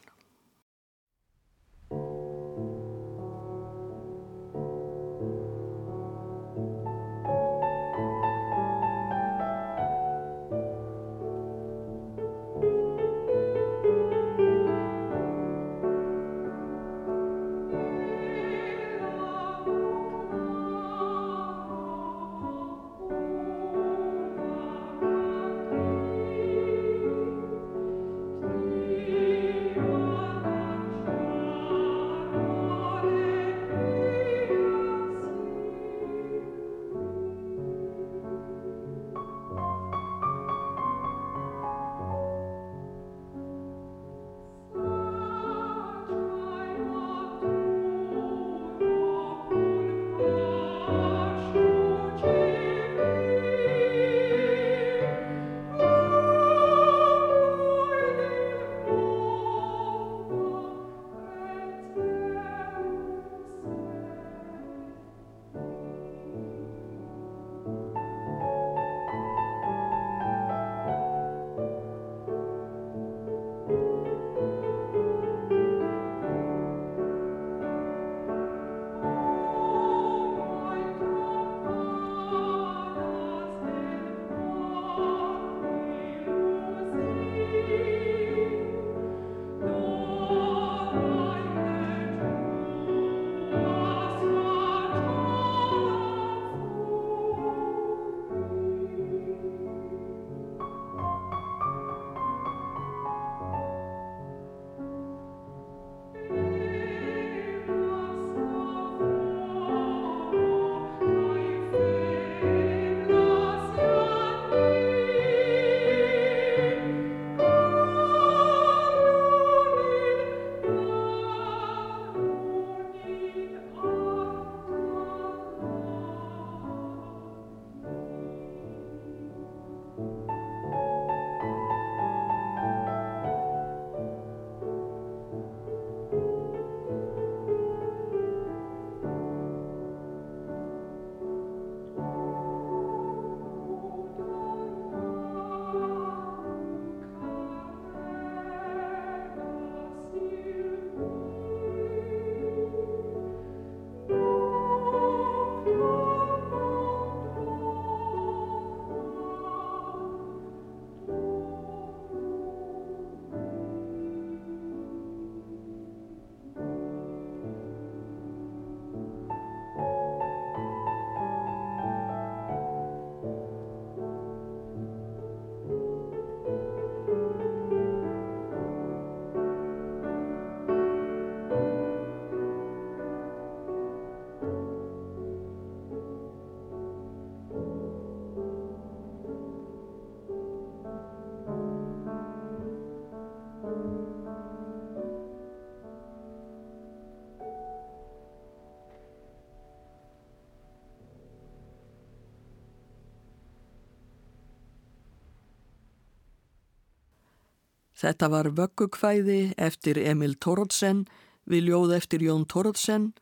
Þetta 207.97 208.27
var 208.29 208.51
vöggukvæði 208.53 209.55
eftir 209.57 209.97
Emil 209.97 210.35
Torodsen 210.37 211.07
við 211.49 211.71
ljóð 211.71 211.95
eftir 211.97 212.21
Jón 212.21 212.43
Torodsen, 212.45 213.13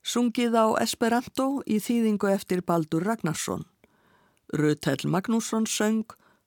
sungið 0.00 0.56
á 0.56 0.66
Esperanto 0.80 1.60
í 1.68 1.76
þýðingu 1.82 2.30
eftir 2.32 2.62
Baldur 2.64 3.04
Ragnarsson. 3.04 3.66
Rutell 4.56 5.04
Magnússon 5.10 5.66
söng 5.66 6.06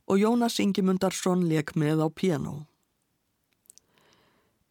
og 0.09 0.17
Jónas 0.17 0.57
Ingimundarsson 0.63 1.45
leik 1.45 1.75
með 1.75 2.01
á 2.01 2.07
piano. 2.09 2.55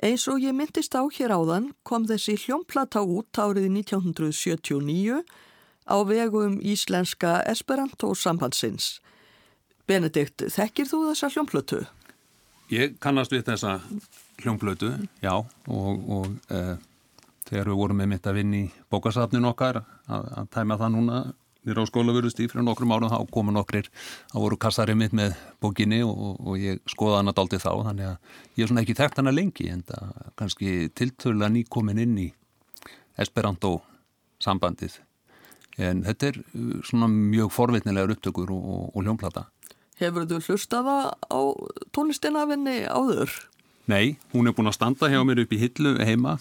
Eins 0.02 0.26
og 0.30 0.42
ég 0.42 0.54
myndist 0.54 0.94
á 0.94 1.02
hér 1.06 1.34
áðan 1.34 1.72
kom 1.82 2.06
þessi 2.06 2.36
hljómplata 2.38 3.02
út 3.02 3.38
árið 3.38 3.66
1979 3.66 5.22
á 5.86 5.96
vegum 6.06 6.58
íslenska 6.62 7.42
Esperanto 7.46 8.10
sambandsins. 8.14 8.98
Benedikt, 9.86 10.46
þekkir 10.50 10.90
þú 10.90 11.04
þessa 11.10 11.30
hljómplötu? 11.34 11.82
Ég 12.68 12.98
kannast 13.00 13.32
við 13.32 13.46
þessa 13.46 13.78
hljómblötu, 14.42 14.90
já, 15.24 15.32
og, 15.32 16.08
og 16.12 16.26
e, 16.52 16.58
þegar 17.48 17.70
við 17.70 17.78
vorum 17.80 18.00
með 18.02 18.10
mitt 18.12 18.28
að 18.28 18.36
vinna 18.42 18.58
í 18.58 18.66
bókasafnin 18.92 19.48
okkar 19.48 19.80
að, 19.80 20.26
að 20.42 20.50
tæma 20.52 20.76
það 20.76 20.92
núna 20.98 21.20
nýra 21.64 21.84
á 21.84 21.88
skólavörustí 21.88 22.44
fyrir 22.48 22.66
nokkrum 22.66 22.92
árum, 22.92 23.08
þá 23.08 23.24
komu 23.32 23.54
nokkrir, 23.56 23.88
þá 24.28 24.36
voru 24.36 24.60
kassarið 24.60 25.00
mitt 25.00 25.16
með 25.16 25.34
bókinni 25.64 26.02
og, 26.04 26.38
og 26.44 26.60
ég 26.60 26.84
skoða 26.88 27.22
hana 27.22 27.32
daldi 27.36 27.60
þá, 27.60 27.70
þannig 27.88 28.10
að 28.10 28.60
ég 28.60 28.64
er 28.64 28.70
svona 28.70 28.84
ekki 28.84 28.98
þekkt 29.00 29.20
hana 29.22 29.34
lengi, 29.34 29.68
en 29.72 29.84
það 29.88 30.14
kannski 30.38 30.76
tiltölu 30.92 31.48
að 31.48 31.54
ný 31.56 31.66
komin 31.72 32.04
inn 32.04 32.16
í 32.20 32.30
Esperanto 33.18 33.78
sambandið, 34.44 35.00
en 35.80 36.04
þetta 36.06 36.34
er 36.34 36.42
uh, 36.44 36.74
svona 36.86 37.08
mjög 37.10 37.50
forvitnilegar 37.56 38.12
upptökur 38.14 38.52
og, 38.54 38.90
og 38.92 39.00
hljómplata. 39.02 39.48
Hefur 39.98 40.28
þú 40.30 40.38
hlustaða 40.46 40.96
á 41.26 41.40
tónlistinafinni 41.90 42.84
áður? 42.86 43.32
Nei, 43.90 44.18
hún 44.30 44.46
er 44.46 44.54
búin 44.54 44.70
að 44.70 44.76
standa 44.76 45.08
hjá 45.10 45.18
mér 45.26 45.42
upp 45.42 45.54
í 45.56 45.58
hillu 45.58 45.96
heima 46.04 46.36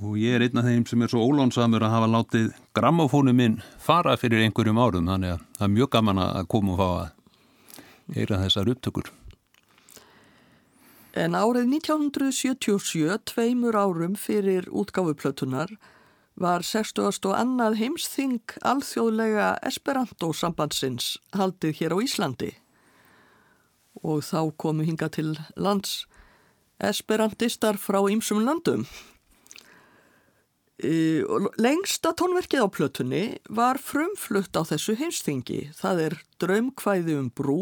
og 0.00 0.16
ég 0.20 0.36
er 0.36 0.44
einn 0.44 0.60
af 0.60 0.66
þeim 0.66 0.84
sem 0.88 1.04
er 1.04 1.12
svo 1.12 1.22
ólónsamur 1.24 1.84
að 1.84 1.94
hafa 1.94 2.10
látið 2.10 2.46
grammofónu 2.76 3.32
minn 3.36 3.58
fara 3.80 4.16
fyrir 4.20 4.44
einhverjum 4.44 4.80
árum 4.80 5.08
þannig 5.08 5.36
að 5.36 5.42
það 5.58 5.66
er 5.66 5.74
mjög 5.76 5.90
gaman 5.96 6.22
að 6.24 6.46
koma 6.52 6.74
og 6.74 6.80
fá 6.80 6.88
að 6.90 8.18
eira 8.18 8.40
þessar 8.42 8.72
upptökur. 8.72 9.12
En 11.12 11.36
árið 11.36 11.68
1977, 11.76 13.18
tveimur 13.28 13.76
árum 13.76 14.16
fyrir 14.16 14.68
útgáfuplötunar, 14.72 15.76
var 16.40 16.64
60. 16.64 17.28
og 17.28 17.36
annað 17.36 17.76
heimsþing 17.80 18.56
alþjóðlega 18.64 19.54
Esperanto 19.68 20.32
sambandsins 20.32 21.18
haldið 21.36 21.76
hér 21.80 21.96
á 21.96 21.98
Íslandi 22.00 22.52
og 24.02 24.22
þá 24.26 24.50
komu 24.58 24.86
hinga 24.86 25.08
til 25.14 25.36
lands 25.56 26.02
esperantistar 26.82 27.78
frá 27.78 28.00
ýmsum 28.10 28.42
landum. 28.44 28.84
E, 30.82 31.22
lengsta 31.62 32.10
tónverkið 32.18 32.66
á 32.66 32.68
plötunni 32.74 33.24
var 33.46 33.78
frumflutt 33.78 34.56
á 34.58 34.66
þessu 34.66 34.96
heimstingi. 34.98 35.70
Það 35.78 36.00
er 36.06 36.16
Draumkvæði 36.42 37.18
um 37.20 37.30
brú 37.30 37.60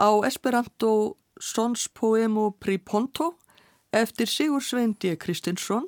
á 0.00 0.08
Esperanto 0.24 1.18
Sons 1.40 1.88
Poemo 1.92 2.54
Priponto 2.56 3.34
eftir 3.92 4.26
Sigur 4.26 4.62
Sveindi 4.64 5.12
Kristinsson, 5.20 5.84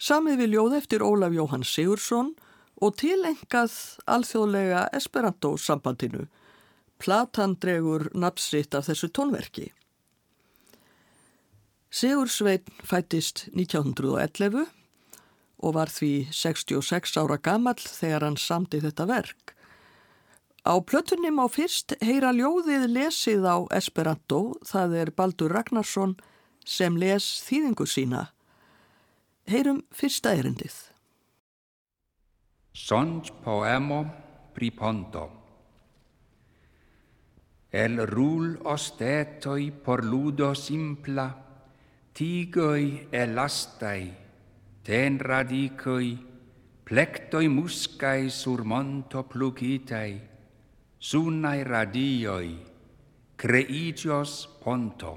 samið 0.00 0.44
við 0.44 0.54
ljóð 0.54 0.76
eftir 0.78 1.02
Ólaf 1.04 1.34
Jóhann 1.34 1.66
Sigursson 1.66 2.30
og 2.80 2.94
tilengað 3.02 3.74
alþjóðlega 4.08 4.86
Esperanto 4.96 5.56
sambandinu 5.60 6.28
Platan 7.00 7.56
dregur 7.56 8.10
napsitt 8.12 8.74
af 8.76 8.90
þessu 8.90 9.08
tónverki. 9.16 9.70
Sigur 11.90 12.28
Svein 12.28 12.66
fættist 12.86 13.46
1911 13.56 14.66
og 15.60 15.74
var 15.74 15.90
því 15.92 16.28
66 16.32 17.16
ára 17.20 17.38
gamall 17.40 17.80
þegar 17.80 18.26
hann 18.28 18.36
samti 18.38 18.82
þetta 18.84 19.08
verk. 19.08 19.56
Á 20.60 20.76
plötunni 20.84 21.32
má 21.32 21.46
fyrst 21.48 21.96
heyra 22.04 22.34
ljóðið 22.36 22.86
lesið 22.92 23.48
á 23.48 23.64
Esperanto, 23.72 24.60
það 24.60 24.96
er 25.00 25.12
Baldur 25.16 25.56
Ragnarsson 25.56 26.18
sem 26.68 27.00
les 27.00 27.24
þýðingu 27.48 27.88
sína. 27.88 28.28
Heyrum 29.48 29.82
fyrsta 29.90 30.36
erindið. 30.36 30.76
Sons 32.76 33.32
poemo 33.42 34.04
priponto 34.54 35.39
El 37.70 38.04
rul 38.04 38.58
ostetoi 38.66 39.70
por 39.70 40.02
ludo 40.04 40.54
simpla, 40.58 41.28
tigoi 42.12 43.06
elastai, 43.12 44.10
ten 44.82 45.20
radicoi, 45.20 46.18
plectoi 46.82 47.46
muscai 47.46 48.28
sur 48.28 48.64
monto 48.64 49.22
plucitai, 49.22 50.20
sunai 50.98 51.62
radioi, 51.62 52.58
creigios 53.36 54.48
ponto. 54.64 55.12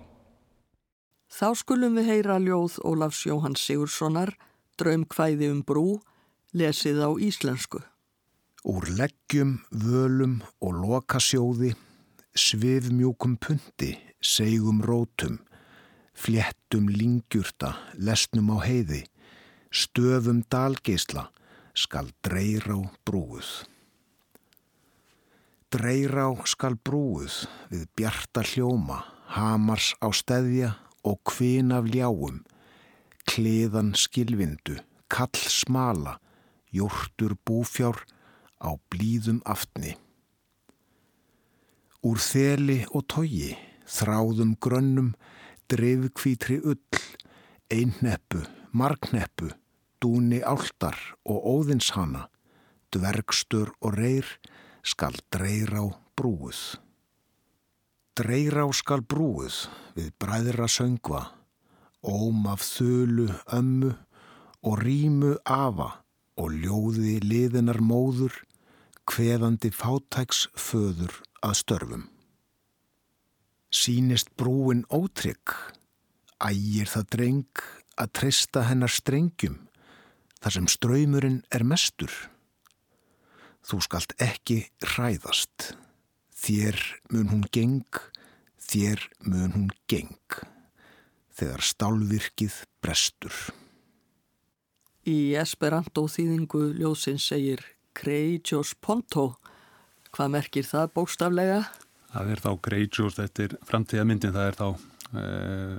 Þá 1.33 1.49
skulum 1.57 1.97
við 1.97 2.11
heyra 2.11 2.37
ljóð 2.37 2.75
Ólafs 2.85 3.23
Jóhann 3.25 3.57
Sigurssonar, 3.57 4.35
draumkvæði 4.77 5.49
um 5.49 5.63
brú, 5.65 6.03
lesið 6.53 7.01
á 7.01 7.09
íslensku. 7.17 7.81
Úr 8.69 8.85
leggjum, 8.93 9.57
völum 9.73 10.37
og 10.61 10.77
lokasjóði 10.83 11.73
svifmjúkum 12.33 13.37
pundi, 13.37 13.93
segum 14.21 14.81
rótum, 14.81 15.37
fléttum 16.13 16.89
lingjurta, 16.89 17.75
lesnum 17.93 18.49
á 18.53 18.57
heiði, 18.65 19.03
stöfum 19.69 20.41
dalgeisla, 20.49 21.29
skal 21.73 22.09
dreyrá 22.25 22.79
brúuð. 23.05 23.65
Dreyrá 25.73 26.29
skal 26.49 26.77
brúuð 26.77 27.45
við 27.69 27.85
bjarta 27.97 28.41
hljóma, 28.45 29.03
hamars 29.33 29.93
á 30.01 30.09
steðja 30.13 30.75
og 31.05 31.21
kvin 31.25 31.73
af 31.73 31.89
ljáum, 31.89 32.41
kleðan 33.29 33.93
skilvindu, 33.97 34.77
kall 35.09 35.37
smala, 35.37 36.19
jórtur 36.73 37.37
búfjár 37.45 38.05
á 38.61 38.73
blíðum 38.89 39.41
aftni. 39.45 39.97
Úr 42.03 42.19
þeli 42.19 42.81
og 42.91 43.05
togi, 43.07 43.53
þráðum 43.87 44.57
grönnum, 44.59 45.13
drifkvítri 45.71 46.57
ull, 46.59 46.99
einneppu, 47.71 48.41
margneppu, 48.75 49.53
dúni 50.03 50.41
áltar 50.43 50.99
og 51.23 51.47
óðinshana, 51.47 52.25
dvergstur 52.91 53.71
og 53.79 53.95
reyr 53.95 54.27
skal 54.83 55.15
dreyrá 55.31 55.85
brúuð. 56.19 56.75
Dreyrá 58.19 58.67
skal 58.75 59.07
brúuð 59.07 59.63
við 59.95 60.11
bræðra 60.19 60.67
söngva, 60.67 61.25
óm 62.03 62.43
af 62.51 62.67
þölu 62.67 63.31
ömmu 63.47 63.95
og 64.59 64.81
rímu 64.83 65.37
afa 65.47 65.93
og 66.35 66.51
ljóði 66.51 67.21
liðinar 67.23 67.79
móður, 67.79 68.35
hveðandi 69.07 69.71
fátæks 69.71 70.49
föður 70.59 71.23
að 71.43 71.57
störfum. 71.59 72.03
Sýnist 73.73 74.31
brúin 74.37 74.83
ótrygg, 74.93 75.53
ægir 76.43 76.89
það 76.89 77.09
dreng 77.15 77.63
að 77.99 78.11
treysta 78.19 78.65
hennar 78.69 78.91
strengjum 78.91 79.59
þar 80.43 80.55
sem 80.57 80.69
ströymurinn 80.71 81.41
er 81.55 81.63
mestur. 81.67 82.11
Þú 83.63 83.79
skalt 83.85 84.15
ekki 84.21 84.65
hræðast, 84.83 85.71
þér 86.35 86.79
mun 87.13 87.29
hún 87.31 87.45
geng, 87.55 88.01
þér 88.59 89.05
mun 89.23 89.53
hún 89.55 89.69
geng, 89.87 90.39
þegar 91.31 91.63
stálvirkið 91.63 92.57
brestur. 92.83 93.37
Í 95.07 95.35
Esperanto 95.39 96.05
þýðingu 96.11 96.73
ljósinn 96.79 97.19
segir 97.19 97.63
Creijos 97.95 98.73
Ponto 98.79 99.33
Hvað 100.13 100.29
merkir 100.29 100.67
það 100.69 100.91
bóstaflega? 100.93 101.61
Það 102.13 102.27
er 102.29 102.41
þá 102.43 102.49
Greijós, 102.67 103.15
þetta 103.17 103.45
er 103.47 103.53
framtíðamyndin, 103.65 104.33
það 104.35 104.49
er 104.49 104.57
þá 104.59 104.67
uh, 104.69 105.77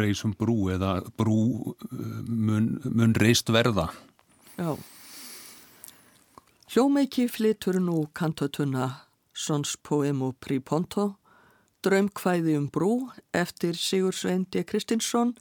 reysum 0.00 0.32
brú 0.40 0.70
eða 0.72 0.94
brú 1.20 1.40
uh, 1.74 1.98
mun, 2.24 2.70
mun 2.88 3.12
reist 3.20 3.52
verða. 3.52 3.90
Já. 4.56 4.72
Hljómeiki 6.72 7.26
flitur 7.28 7.76
nú 7.82 8.06
kantatuna 8.16 8.86
Sons 9.36 9.74
Poemo 9.76 10.32
Priponto, 10.40 11.18
Drömkvæði 11.84 12.54
um 12.56 12.70
brú 12.72 13.10
eftir 13.36 13.76
Sigur 13.76 14.16
Sveindi 14.16 14.62
Kristinsson, 14.64 15.34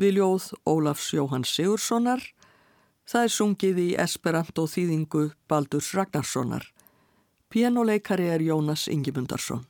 Viljóð 0.00 0.54
Ólafs 0.64 1.10
Jóhann 1.12 1.44
Sigurssonar, 1.44 2.24
það 3.04 3.28
er 3.28 3.34
sungið 3.36 3.82
í 3.84 3.86
Esperanto 4.00 4.64
þýðingu 4.64 5.26
Baldurs 5.44 5.92
Ragnarssonar. 5.92 6.64
Pianoleikari 7.48 8.28
er 8.28 8.42
Jónas 8.42 8.88
Ingimundarsson. 8.88 9.60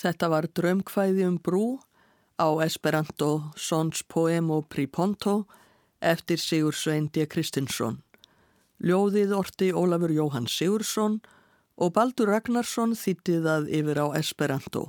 Þetta 0.00 0.28
var 0.32 0.46
drömkvæði 0.56 1.26
um 1.28 1.34
brú 1.44 1.64
á 2.40 2.48
Esperanto 2.64 3.50
Sons 3.56 4.00
Poemo 4.08 4.62
Priponto 4.62 5.42
eftir 6.00 6.40
Sigur 6.40 6.72
Svein 6.72 7.10
D. 7.12 7.26
Kristinsson. 7.28 7.98
Ljóðið 8.80 9.34
orti 9.36 9.68
Ólafur 9.76 10.14
Jóhann 10.16 10.48
Sigursson 10.48 11.18
og 11.76 11.92
Baldur 11.92 12.32
Ragnarsson 12.32 12.94
þýttið 12.96 13.48
að 13.54 13.68
yfir 13.76 14.00
á 14.00 14.06
Esperanto. 14.16 14.86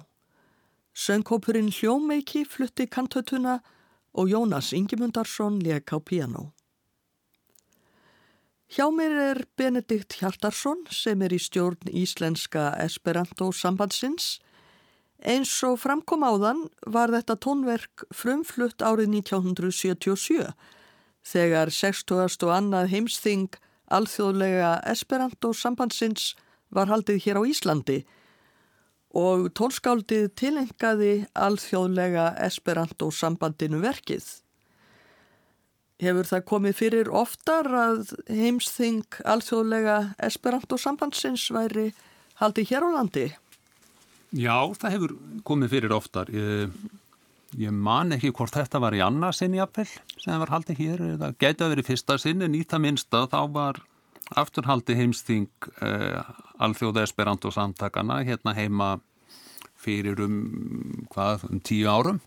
Söngkópurinn 0.95 1.73
Hljómeiki 1.75 2.45
flutti 2.47 2.87
kantötuna 2.87 3.59
og 4.15 4.31
Jónas 4.31 4.71
Ingemundarsson 4.71 5.59
leik 5.59 5.91
á 5.91 5.99
piano. 5.99 6.53
Hjá 8.71 8.87
mér 8.95 9.17
er 9.19 9.43
Benedikt 9.59 10.15
Hjartarsson 10.21 10.85
sem 10.87 11.19
er 11.19 11.35
í 11.35 11.39
stjórn 11.39 11.91
Íslenska 11.91 12.69
Esperanto 12.79 13.51
sambandsins 13.51 14.37
Eins 15.21 15.51
og 15.67 15.77
framkom 15.77 16.23
áðan 16.25 16.63
var 16.89 17.11
þetta 17.13 17.35
tónverk 17.37 18.05
frumflutt 18.09 18.81
árið 18.81 19.11
1977 19.21 20.47
þegar 21.21 21.69
60. 21.69 22.47
og 22.47 22.53
annað 22.55 22.89
heimsþing 22.95 23.59
alþjóðlega 23.93 24.79
Esperanto 24.89 25.51
sambandsins 25.53 26.31
var 26.73 26.89
haldið 26.89 27.21
hér 27.25 27.37
á 27.37 27.43
Íslandi 27.45 27.99
og 29.13 29.51
tónskáldið 29.53 30.31
tilengaði 30.39 31.13
alþjóðlega 31.35 32.31
Esperanto 32.47 33.11
sambandinu 33.13 33.81
verkið. 33.83 34.23
Hefur 36.01 36.25
það 36.25 36.47
komið 36.49 36.77
fyrir 36.79 37.11
oftar 37.13 37.67
að 37.69 38.15
heimsþing 38.25 39.19
alþjóðlega 39.21 39.99
Esperanto 40.17 40.79
sambandsins 40.81 41.45
væri 41.53 41.91
haldið 42.41 42.71
hér 42.71 42.87
á 42.87 42.89
landi? 42.97 43.27
Já, 44.31 44.55
það 44.79 44.93
hefur 44.95 45.13
komið 45.43 45.73
fyrir 45.73 45.93
oftar. 45.95 46.29
Ég, 46.31 46.75
ég 47.59 47.73
man 47.75 48.15
ekki 48.15 48.31
hvort 48.31 48.55
þetta 48.55 48.79
var 48.79 48.95
í 48.95 49.01
annarsinni 49.03 49.59
appell 49.59 49.89
sem 50.15 50.39
var 50.39 50.53
haldið 50.53 50.79
hér. 50.79 51.03
Það 51.19 51.39
geti 51.43 51.65
að 51.65 51.73
verið 51.75 51.89
fyrsta 51.89 52.17
sinni, 52.21 52.47
nýta 52.47 52.79
minnsta, 52.79 53.25
þá 53.27 53.41
var 53.51 53.81
afturhaldi 54.39 54.95
heimsting 54.95 55.49
eh, 55.83 56.21
alþjóða 56.63 57.03
esperanto 57.03 57.51
samtakana 57.51 58.21
hérna 58.23 58.53
heima 58.55 58.91
fyrir 59.81 60.21
um, 60.23 60.37
hvað, 61.11 61.45
um 61.49 61.59
tíu 61.59 61.89
árum 61.91 62.21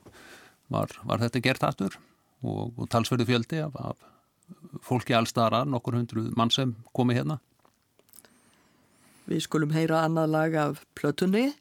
var, 0.73 0.93
var 1.07 1.23
þetta 1.23 1.43
gert 1.45 1.65
aftur 1.65 1.97
og, 2.45 2.75
og 2.77 2.89
talsverðu 2.93 3.29
fjöldi 3.31 3.63
af, 3.65 3.77
af 3.79 4.85
fólki 4.85 5.17
allstara, 5.17 5.63
nokkur 5.65 5.97
hundru 5.97 6.27
mann 6.37 6.53
sem 6.53 6.75
komi 6.93 7.17
hérna. 7.17 7.39
Við 9.25 9.47
skulum 9.47 9.73
heyra 9.73 10.03
annað 10.05 10.33
lag 10.35 10.57
af 10.61 10.83
plötunni 10.99 11.55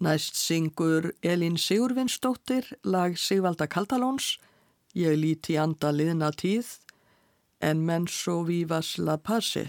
Næst 0.00 0.38
syngur 0.38 1.12
Elín 1.22 1.58
Sigurvinsdóttir 1.58 2.72
lag 2.84 3.18
Sigvalda 3.18 3.66
Kaldalóns 3.66 4.38
Ég 4.92 5.16
líti 5.16 5.54
anda 5.56 5.88
liðna 5.88 6.28
tíð 6.36 6.68
en 7.64 7.80
menn 7.86 8.04
svo 8.12 8.42
vívas 8.44 8.98
la 9.00 9.16
passi. 9.16 9.64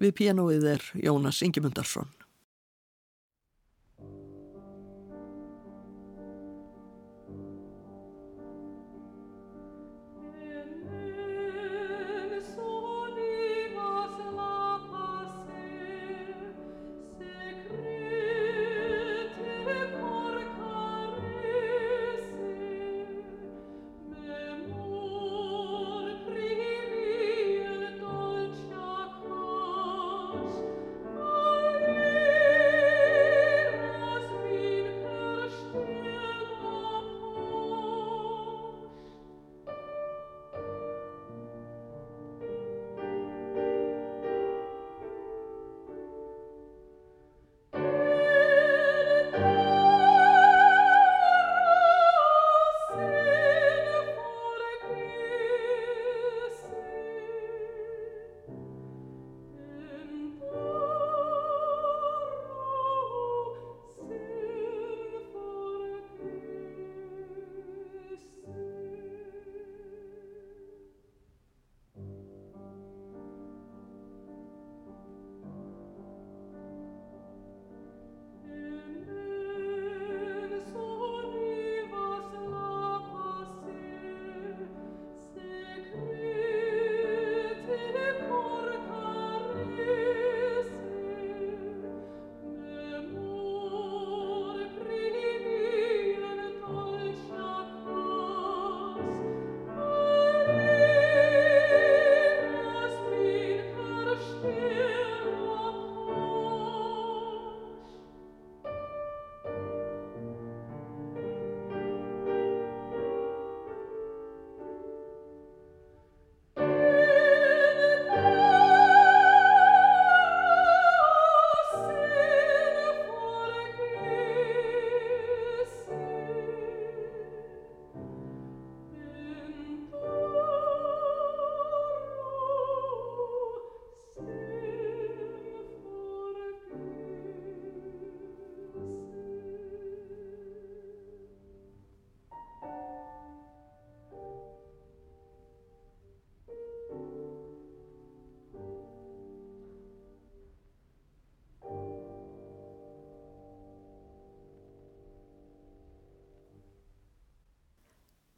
Við 0.00 0.14
pianoið 0.20 0.64
er 0.72 0.84
Jónas 1.04 1.42
Ingemundarsson. 1.44 2.08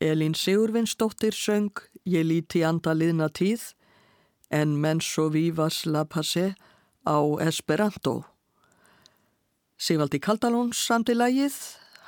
Elín 0.01 0.35
Sigurvinsdóttir 0.35 1.33
söng 1.33 1.77
Ég 2.09 2.25
líti 2.25 2.63
anda 2.65 2.95
liðna 2.97 3.27
tíð 3.29 3.75
en 4.49 4.73
Menso 4.81 5.27
Vivas 5.29 5.85
la 5.85 6.07
Passe 6.09 6.55
á 7.05 7.19
Esperanto. 7.45 8.25
Sigvaldi 9.77 10.17
Kaldalón 10.19 10.73
samti 10.73 11.13
lægið, 11.13 11.53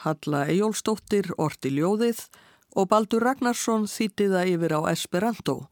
Halla 0.09 0.47
Ejólfsdóttir 0.49 1.35
orti 1.37 1.75
ljóðið 1.77 2.25
og 2.73 2.89
Baldur 2.89 3.29
Ragnarsson 3.29 3.85
þýttiða 3.85 4.47
yfir 4.49 4.73
á 4.73 4.81
Esperanto. 4.89 5.69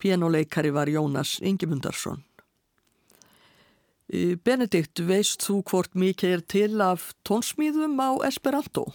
Pianoleikari 0.00 0.72
var 0.72 0.88
Jónas 0.88 1.42
Ingemundarsson. 1.44 2.24
Benedikt, 4.08 5.04
veist 5.04 5.44
þú 5.44 5.60
hvort 5.68 5.92
mikið 5.92 6.38
er 6.38 6.42
til 6.48 6.80
af 6.80 7.12
tónsmýðum 7.28 8.00
á 8.00 8.24
Esperanto? 8.32 8.94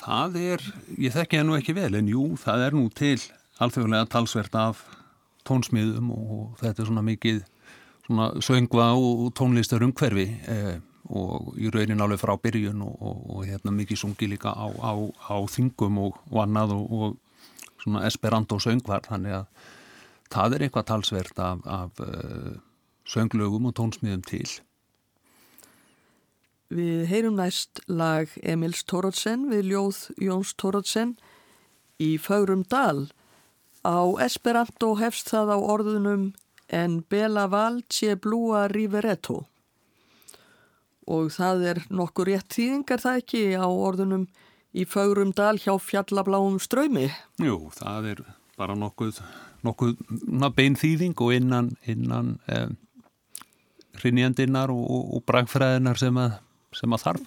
Það 0.00 0.38
er, 0.40 0.64
ég 0.98 1.14
þekki 1.14 1.40
það 1.40 1.46
nú 1.48 1.56
ekki 1.58 1.74
vel, 1.76 1.92
en 1.94 2.10
jú, 2.10 2.24
það 2.40 2.66
er 2.66 2.76
nú 2.76 2.88
til 2.92 3.18
alþjóðlega 3.62 4.10
talsvert 4.10 4.56
af 4.58 4.82
tónsmýðum 5.46 6.10
og 6.14 6.56
þetta 6.60 6.82
er 6.82 6.88
svona 6.88 7.04
mikið 7.06 7.44
svona 8.04 8.26
söngva 8.44 8.90
og 8.98 9.30
tónlistar 9.38 9.84
umhverfi 9.86 10.26
eh, 10.50 10.74
og 11.04 11.54
í 11.60 11.70
raunin 11.72 12.00
alveg 12.00 12.20
frá 12.20 12.34
byrjun 12.40 12.82
og, 12.84 12.94
og, 13.00 13.22
og 13.36 13.46
hérna 13.48 13.72
mikið 13.76 14.00
sungi 14.00 14.28
líka 14.28 14.52
á, 14.52 14.66
á, 14.68 14.92
á 15.28 15.36
þingum 15.52 16.00
og, 16.06 16.18
og 16.32 16.42
annað 16.44 16.76
og 16.80 17.16
svona 17.84 18.04
esperanto 18.08 18.58
söngvar, 18.62 19.04
þannig 19.04 19.38
að 19.42 19.72
það 20.32 20.56
er 20.56 20.66
eitthvað 20.66 20.86
talsvert 20.88 21.42
af, 21.44 21.64
af 21.68 22.00
uh, 22.00 22.54
sönglögum 23.04 23.68
og 23.68 23.76
tónsmýðum 23.76 24.24
til. 24.24 24.48
Við 26.74 27.04
heyrum 27.06 27.36
næst 27.38 27.84
lag 27.86 28.32
Emils 28.42 28.80
Tórótsen 28.90 29.44
við 29.46 29.68
ljóð 29.70 29.98
Jóns 30.18 30.54
Tórótsen 30.58 31.12
í 32.02 32.16
Fagrum 32.18 32.64
Dal. 32.66 33.06
Á 33.86 34.02
Esperanto 34.24 34.96
hefst 34.98 35.30
það 35.30 35.52
á 35.54 35.58
orðunum 35.62 36.24
en 36.74 36.96
Bela 37.06 37.44
Val 37.52 37.84
tje 37.86 38.16
blúa 38.18 38.64
riveretto. 38.72 39.44
Og 41.06 41.30
það 41.36 41.62
er 41.70 41.80
nokkur 41.94 42.32
rétt 42.32 42.56
þýðingar 42.56 43.04
það 43.04 43.20
ekki 43.22 43.42
á 43.54 43.68
orðunum 43.70 44.24
í 44.74 44.86
Fagrum 44.88 45.30
Dal 45.36 45.54
hjá 45.62 45.76
fjallabláum 45.78 46.56
ströymi? 46.58 47.06
Jú, 47.38 47.68
það 47.76 48.08
er 48.14 48.24
bara 48.58 48.74
nokkuð, 48.74 49.20
nokkuð 49.62 49.94
bein 50.56 50.74
þýðing 50.80 51.22
og 51.22 51.36
innan, 51.36 51.70
innan 51.86 52.34
eh, 52.50 52.66
hrinjandinnar 54.02 54.74
og, 54.74 54.82
og, 54.82 55.06
og 55.14 55.24
bragfræðinar 55.30 56.02
sem 56.02 56.18
að, 56.18 56.40
sem 56.74 56.92
að 56.92 57.06
þarf. 57.06 57.26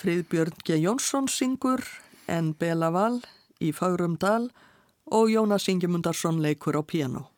Friðbjörn 0.00 0.62
G. 0.64 0.78
Jónsson 0.80 1.28
syngur 1.28 1.84
en 2.30 2.54
Bela 2.56 2.88
Val 2.94 3.20
í 3.60 3.72
Fagrum 3.76 4.16
Dal 4.20 4.48
og 5.10 5.28
Jónas 5.32 5.68
Ingemundarsson 5.68 6.40
leikur 6.40 6.78
á 6.78 6.82
piano. 6.82 7.28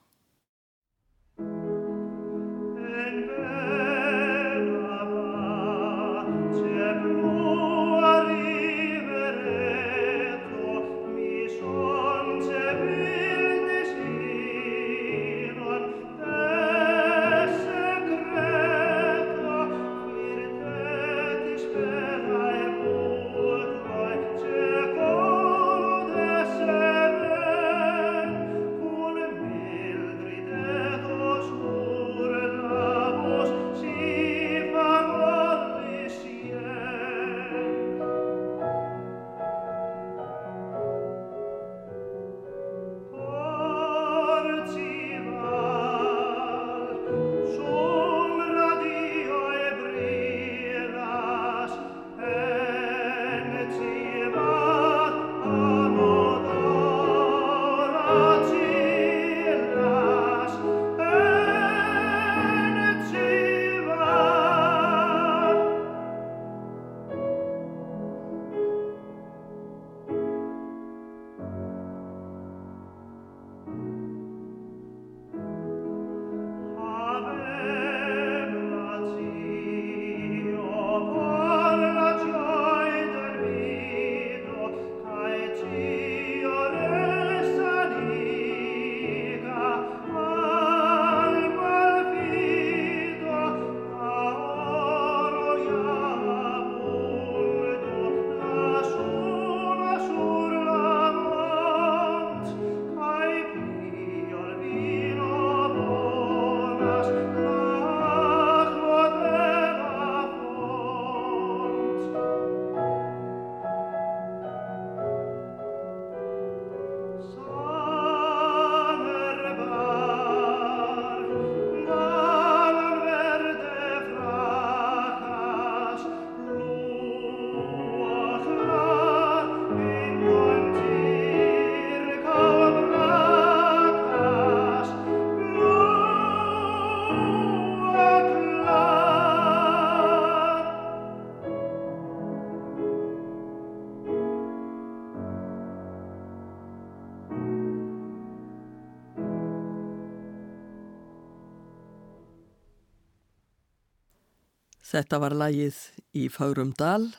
Þetta 154.92 155.18
var 155.22 155.32
lagið 155.32 155.76
í 156.12 156.26
Fárum 156.28 156.74
Dal. 156.76 157.14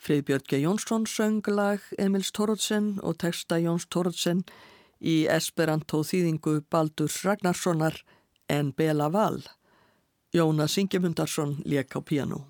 Friðbjörg 0.00 0.54
Jónsson 0.62 1.02
söng 1.04 1.44
lag 1.52 1.84
Emils 2.00 2.30
Tórótsen 2.32 2.94
og 3.04 3.18
texta 3.20 3.58
Jóns 3.60 3.84
Tórótsen 3.92 4.46
í 4.96 5.26
Esperanto 5.28 6.00
þýðingu 6.00 6.62
Baldur 6.72 7.12
Ragnarssonar 7.26 8.00
en 8.48 8.72
Bela 8.72 9.10
Val. 9.12 9.42
Jónas 10.32 10.78
Ingemundarsson 10.80 11.58
lék 11.68 11.92
á 11.92 12.00
piano. 12.00 12.46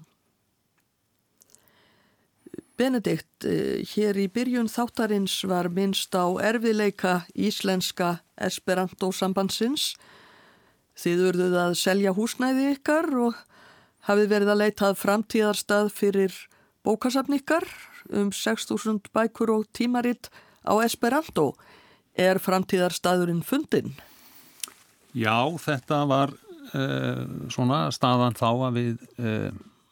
Benedikt, 2.78 3.44
eh, 3.44 3.82
hér 3.82 4.14
í 4.14 4.30
byrjun 4.30 4.70
þáttarins 4.70 5.42
var 5.42 5.68
minnst 5.68 6.14
á 6.14 6.30
erfiðleika 6.38 7.26
íslenska 7.34 8.20
Esperanto 8.38 9.10
sambandsins. 9.10 9.96
Þið 10.94 11.18
urðuð 11.32 11.54
að 11.66 11.74
selja 11.74 12.14
húsnæði 12.14 12.76
ykkar 12.76 13.10
og 13.26 13.34
hafið 14.08 14.30
verið 14.34 14.52
að 14.52 14.60
leitað 14.64 14.98
framtíðarstað 15.00 15.90
fyrir 15.94 16.36
bókasafnikkar 16.86 17.66
um 18.16 18.30
6.000 18.34 19.12
bækur 19.14 19.52
og 19.54 19.66
tímaritt 19.76 20.30
á 20.64 20.72
Esperanto. 20.84 21.52
Er 22.16 22.40
framtíðarstaðurinn 22.42 23.44
fundin? 23.46 23.94
Já, 25.14 25.46
þetta 25.58 26.04
var 26.10 26.32
uh, 26.74 27.26
svona 27.52 27.86
staðan 27.94 28.36
þá 28.38 28.48
að 28.50 28.78
við 28.78 29.04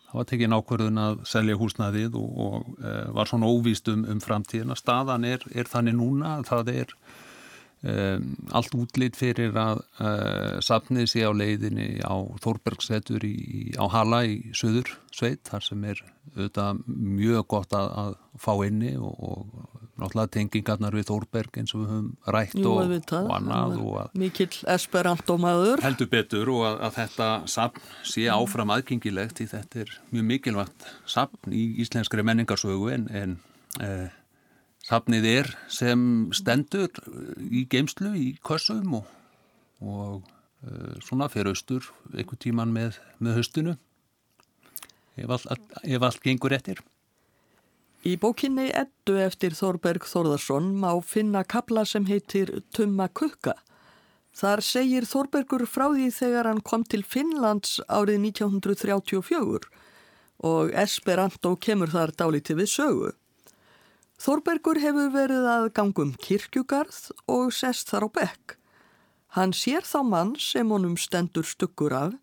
það 0.09 0.19
var 0.19 0.29
tekið 0.31 0.51
nákvörðun 0.53 1.01
að 1.03 1.19
selja 1.29 1.57
húsnaðið 1.61 2.15
og, 2.17 2.29
og 2.45 2.69
e, 2.81 2.93
var 3.17 3.29
svona 3.29 3.49
óvíst 3.51 3.91
um, 3.93 4.07
um 4.09 4.21
framtíðina. 4.25 4.77
Staðan 4.79 5.27
er, 5.29 5.45
er 5.53 5.69
þannig 5.69 5.99
núna 5.99 6.39
að 6.39 6.47
það 6.49 6.71
er 6.75 6.95
Um, 7.79 8.33
allt 8.51 8.73
útlýtt 8.75 9.15
fyrir 9.15 9.53
að 9.55 9.85
uh, 10.03 10.57
sapnið 10.67 11.05
sé 11.13 11.21
á 11.23 11.31
leiðinni 11.31 12.01
á 12.03 12.27
Þórbergsetur 12.43 13.23
í, 13.23 13.71
á 13.79 13.87
Hala 13.87 14.25
í 14.27 14.51
Suður 14.51 14.97
sveit 15.15 15.47
þar 15.47 15.63
sem 15.63 15.85
er 15.87 16.01
auðvitað 16.33 16.81
mjög 16.89 17.47
gott 17.55 17.77
að, 17.79 17.93
að 18.03 18.17
fá 18.43 18.51
inni 18.67 18.97
og, 18.99 19.15
og 19.15 19.79
náttúrulega 19.95 20.35
tengingarnar 20.35 20.99
við 20.99 21.07
Þórberg 21.13 21.61
eins 21.63 21.77
og 21.77 21.85
við 21.85 21.93
höfum 21.93 22.11
rætt 22.35 22.59
Jú, 22.59 22.75
og, 22.75 22.93
og 23.15 23.33
annað 23.39 23.79
Mikill 24.19 24.51
esperantomaður 24.75 25.87
Heldur 25.87 26.11
betur 26.11 26.53
og 26.57 26.67
að, 26.67 26.79
að 26.89 26.99
þetta 26.99 27.33
sapn 27.55 27.89
sé 28.03 28.27
áfram 28.35 28.75
aðgengilegt 28.75 29.39
því 29.39 29.51
þetta 29.55 29.85
er 29.85 29.99
mjög 30.11 30.31
mikilvægt 30.35 30.93
sapn 31.07 31.55
í 31.55 31.69
íslenskri 31.87 32.27
menningarsögu 32.27 32.91
en, 32.95 33.07
en 33.15 33.39
eh, 33.79 34.18
Safnið 34.89 35.27
er 35.29 35.49
sem 35.69 36.01
stendur 36.33 36.89
í 37.45 37.67
geimslu 37.69 38.15
í 38.17 38.29
kössum 38.47 38.95
og, 39.03 39.11
og 39.85 40.23
uh, 40.65 40.95
svona 41.05 41.29
fyrir 41.29 41.53
austur 41.53 41.91
einhver 42.15 42.41
tíman 42.41 42.73
með, 42.73 42.97
með 43.21 43.43
höstinu 43.43 43.75
ef 45.19 45.35
allt, 45.35 45.77
ef 45.83 46.07
allt 46.09 46.25
gengur 46.25 46.55
eftir. 46.57 46.81
Í 48.07 48.15
bókinni 48.17 48.69
Eddu 48.71 49.19
eftir 49.21 49.57
Þorberg 49.59 50.07
Þorðarsson 50.09 50.71
má 50.81 50.93
finna 51.05 51.43
kabla 51.45 51.85
sem 51.85 52.07
heitir 52.09 52.63
Tumma 52.73 53.09
kukka. 53.11 53.57
Þar 54.39 54.63
segir 54.63 55.05
Þorbergur 55.11 55.67
frá 55.67 55.89
því 55.91 56.09
þegar 56.15 56.49
hann 56.49 56.63
kom 56.63 56.85
til 56.87 57.03
Finnlands 57.03 57.81
árið 57.91 58.23
1934 58.31 59.69
og 60.49 60.71
Esperanto 60.79 61.57
kemur 61.59 61.91
þar 61.91 62.15
dálítið 62.15 62.63
við 62.63 62.71
sögu. 62.71 63.17
Þorbergur 64.19 64.81
hefur 64.83 65.13
verið 65.15 65.45
að 65.47 65.69
gangum 65.79 66.15
kirkjugarð 66.19 67.13
og 67.31 67.53
sest 67.55 67.93
þar 67.93 68.07
á 68.07 68.15
bekk. 68.19 68.57
Hann 69.39 69.53
sér 69.55 69.87
þá 69.87 70.01
mann 70.03 70.33
sem 70.43 70.71
honum 70.75 70.97
stendur 70.99 71.47
stuggur 71.47 71.95
af 71.95 72.17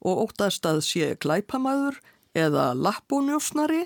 og 0.00 0.22
óttast 0.24 0.64
að 0.64 0.80
sé 0.86 1.10
glæpamaður 1.20 1.98
eða 2.36 2.70
lappónjósnari 2.78 3.84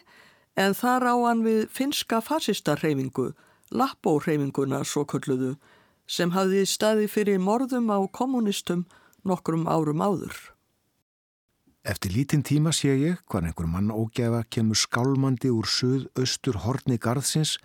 en 0.61 0.77
þar 0.79 1.09
á 1.11 1.15
hann 1.27 1.43
við 1.47 1.67
finska 1.75 2.21
fasistarreifingu, 2.23 3.33
lappórreifinguna 3.75 4.85
svo 4.85 5.03
kölluðu, 5.11 5.57
sem 6.07 6.31
hafði 6.35 6.65
staði 6.67 7.11
fyrir 7.11 7.43
morðum 7.43 7.91
á 7.91 7.99
kommunistum 8.15 8.87
nokkrum 9.27 9.67
árum 9.67 10.03
áður. 10.03 10.37
Eftir 11.91 12.13
lítinn 12.15 12.45
tíma 12.47 12.71
sé 12.71 12.93
ég 12.95 13.19
hvað 13.27 13.49
einhver 13.49 13.67
mann 13.67 13.89
ógæfa 13.91 14.45
kemur 14.55 14.79
skálmandi 14.79 15.49
úr 15.51 15.67
söð-austur 15.67 16.61
horni 16.63 17.01
garðsins 17.03 17.57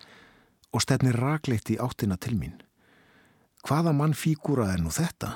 og 0.74 0.82
stefnir 0.82 1.14
ragleitt 1.14 1.70
í 1.70 1.76
áttina 1.78 2.18
til 2.18 2.34
mín. 2.34 2.56
Hvaða 3.62 3.94
mann 3.94 4.18
fígúra 4.18 4.72
er 4.72 4.82
nú 4.82 4.90
þetta? 4.90 5.30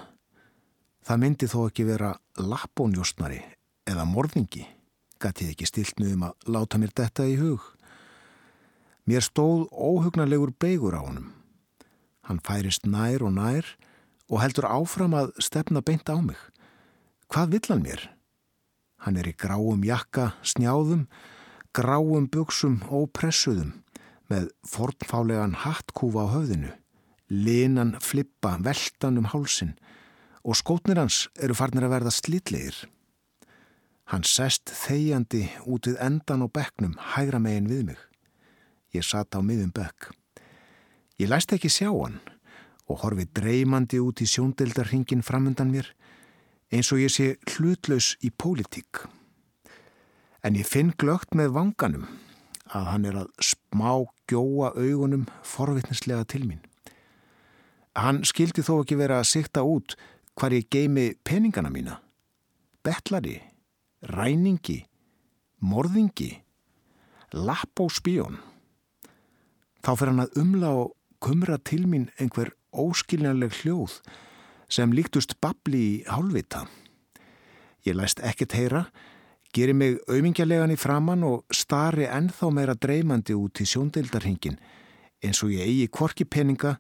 Það 1.06 1.22
myndi 1.22 1.50
þó 1.52 1.58
ekki 1.68 1.86
vera 1.86 2.10
lappónjóstnari 2.34 3.40
eða 3.86 4.10
morðingi. 4.10 4.66
Gatið 5.22 5.54
ekki 5.54 5.70
stilt 5.70 6.02
mig 6.02 6.16
um 6.18 6.26
að 6.26 6.50
láta 6.50 6.82
mér 6.82 6.90
detta 6.90 7.30
í 7.30 7.38
hug. 7.38 7.62
Mér 9.06 9.22
stóð 9.22 9.68
óhugnarlegur 9.70 10.50
beigur 10.58 10.98
á 10.98 11.06
honum. 11.06 11.30
Hann 12.26 12.42
færist 12.42 12.90
nær 12.90 13.22
og 13.22 13.36
nær 13.38 13.76
og 14.26 14.40
heldur 14.42 14.66
áfram 14.66 15.14
að 15.14 15.36
stefna 15.38 15.78
beint 15.78 16.10
á 16.10 16.18
mig. 16.18 16.38
Hvað 17.30 17.54
vill 17.54 17.68
hann 17.70 17.86
mér? 17.86 18.10
Hann 19.00 19.16
er 19.16 19.30
í 19.30 19.36
gráum 19.36 19.84
jakka, 19.86 20.34
snjáðum, 20.44 21.06
gráum 21.72 22.26
buksum 22.28 22.80
og 22.92 23.08
pressuðum 23.16 23.72
með 24.30 24.50
fornfálegan 24.68 25.56
hattkúfa 25.64 26.26
á 26.28 26.32
höfðinu, 26.36 26.72
linan 27.32 27.96
flippa 28.04 28.58
veltan 28.62 29.18
um 29.18 29.30
hálsin 29.32 29.74
og 30.44 30.56
skótnir 30.58 31.00
hans 31.00 31.28
eru 31.40 31.56
farnir 31.56 31.86
að 31.88 31.94
verða 31.96 32.12
slitlegir. 32.14 32.76
Hann 34.10 34.26
sest 34.26 34.72
þegjandi 34.74 35.44
út 35.70 35.86
við 35.86 36.00
endan 36.02 36.44
og 36.46 36.52
bekknum 36.54 36.96
hægra 37.14 37.38
megin 37.42 37.70
við 37.70 37.84
mig. 37.92 38.00
Ég 38.90 39.06
satt 39.06 39.36
á 39.38 39.40
miðum 39.40 39.70
bekk. 39.74 40.10
Ég 41.20 41.30
læst 41.30 41.52
ekki 41.54 41.70
sjá 41.70 41.90
hann 41.92 42.18
og 42.90 43.04
horfi 43.04 43.28
dreymandi 43.36 44.00
út 44.02 44.22
í 44.24 44.26
sjóndeldarhingin 44.26 45.22
framundan 45.22 45.70
mér 45.70 45.92
eins 46.70 46.90
og 46.94 47.02
ég 47.02 47.12
sé 47.12 47.34
hlutlaus 47.50 48.14
í 48.22 48.30
pólitík. 48.30 49.04
En 50.46 50.56
ég 50.56 50.68
finn 50.68 50.94
glögt 50.98 51.34
með 51.36 51.54
vanganum 51.56 52.06
að 52.70 52.90
hann 52.92 53.06
er 53.08 53.16
að 53.24 53.32
smá 53.42 54.06
gjóa 54.30 54.70
augunum 54.78 55.26
forvittnislega 55.46 56.24
til 56.30 56.46
mín. 56.46 56.62
Hann 57.98 58.22
skildi 58.24 58.62
þó 58.62 58.80
ekki 58.80 59.00
vera 59.00 59.18
að 59.20 59.30
sikta 59.32 59.64
út 59.66 59.96
hvar 60.38 60.54
ég 60.54 60.70
geimi 60.70 61.10
peningana 61.26 61.72
mína. 61.72 61.98
Bettlari, 62.86 63.40
ræningi, 64.06 64.84
morðingi, 65.60 66.30
lapp 67.34 67.82
og 67.82 67.90
spjón. 67.92 68.38
Þá 69.82 69.90
fyrir 69.96 70.12
hann 70.14 70.24
að 70.24 70.40
umla 70.40 70.72
og 70.84 70.94
kumra 71.20 71.58
til 71.58 71.84
mín 71.90 72.08
einhver 72.20 72.54
óskiljanleg 72.72 73.52
hljóð 73.60 73.98
sem 74.70 74.92
líktust 74.94 75.36
babli 75.42 75.80
í 75.80 75.94
hálfvita. 76.08 76.64
Ég 77.86 77.96
læst 77.96 78.20
ekkert 78.24 78.54
heyra, 78.56 78.84
geri 79.54 79.74
mig 79.74 79.98
auðmingjarlegan 80.08 80.74
í 80.74 80.78
framann 80.78 81.24
og 81.26 81.44
stari 81.54 82.06
ennþá 82.06 82.50
meira 82.54 82.76
dreymandi 82.78 83.36
út 83.36 83.62
í 83.62 83.66
sjóndeildarhingin 83.66 84.60
eins 85.20 85.42
og 85.44 85.52
ég 85.52 85.66
eigi 85.66 85.88
kvorki 85.92 86.24
peninga, 86.24 86.78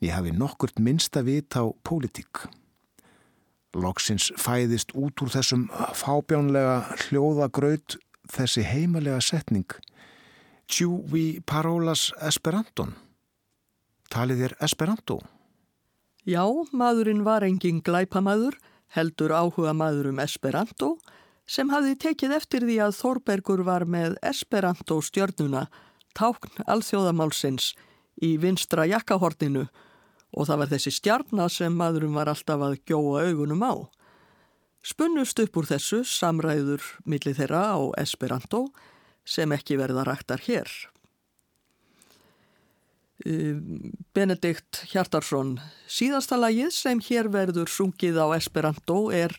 ég 0.00 0.14
hafi 0.14 0.32
nokkurt 0.32 0.78
minnsta 0.80 1.24
vit 1.24 1.56
á 1.56 1.68
pólitík. 1.84 2.46
Loksins 3.74 4.30
fæðist 4.38 4.94
út 4.94 5.18
úr 5.20 5.32
þessum 5.34 5.66
fábjánlega 5.98 6.94
hljóðagraut 7.08 7.98
þessi 8.30 8.62
heimalega 8.64 9.18
setning 9.20 9.74
Tjú 10.70 11.02
vi 11.12 11.40
parolas 11.44 12.08
esperanton. 12.24 12.94
Talið 14.08 14.46
er 14.48 14.54
esperanto? 14.64 15.18
Já, 16.24 16.48
maðurinn 16.72 17.20
var 17.20 17.44
engin 17.44 17.82
glæpamaður, 17.84 18.54
heldur 18.96 19.34
áhuga 19.36 19.74
maður 19.76 20.08
um 20.08 20.20
Esperanto, 20.24 20.94
sem 21.44 21.68
hafði 21.68 21.98
tekið 22.00 22.32
eftir 22.38 22.64
því 22.64 22.78
að 22.80 22.94
Þorbergur 22.96 23.60
var 23.66 23.84
með 23.84 24.16
Esperanto 24.24 25.02
stjörnuna, 25.04 25.66
tákn 26.16 26.64
alþjóðamálsins, 26.64 27.74
í 28.24 28.38
vinstra 28.40 28.86
jakkahortinu 28.88 29.66
og 30.34 30.48
það 30.48 30.62
var 30.62 30.72
þessi 30.72 30.94
stjarnar 30.94 31.52
sem 31.52 31.76
maðurinn 31.76 32.16
var 32.16 32.30
alltaf 32.32 32.62
að 32.62 32.78
gjóa 32.88 33.26
augunum 33.28 33.66
á. 33.66 33.74
Spunnust 34.84 35.44
upp 35.44 35.60
úr 35.60 35.68
þessu 35.68 36.02
samræður 36.08 36.88
millir 37.04 37.36
þeirra 37.36 37.66
á 37.76 37.80
Esperanto 38.00 38.66
sem 39.28 39.52
ekki 39.52 39.76
verða 39.80 40.06
rættar 40.08 40.40
hér. 40.48 40.72
Benedikt 44.14 44.84
Hjartarsson 44.90 45.58
síðasta 45.86 46.36
lagið 46.36 46.72
sem 46.74 47.02
hér 47.06 47.30
verður 47.30 47.70
sungið 47.70 48.18
á 48.18 48.26
Esperanto 48.34 49.06
er 49.14 49.36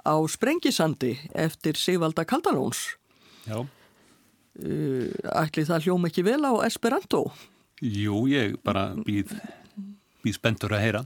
á 0.00 0.16
Sprengisandi 0.24 1.12
eftir 1.36 1.76
Sigvalda 1.76 2.24
Kaldalóns 2.24 2.96
Já. 3.46 3.60
Ætli 4.56 5.66
það 5.68 5.84
hljóm 5.86 6.08
ekki 6.08 6.24
vel 6.26 6.40
á 6.48 6.52
Esperanto? 6.66 7.26
Jú, 7.84 8.24
ég 8.32 8.56
bara 8.64 8.88
býð, 8.96 9.34
býð 10.24 10.38
spendur 10.38 10.72
að 10.72 10.82
heyra. 10.86 11.02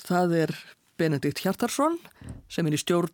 Það 0.00 0.34
er 0.40 0.54
Benedikt 0.98 1.44
Hjartarsson 1.44 2.00
sem 2.50 2.66
er 2.66 2.74
í 2.74 2.80
stjórn 2.80 3.12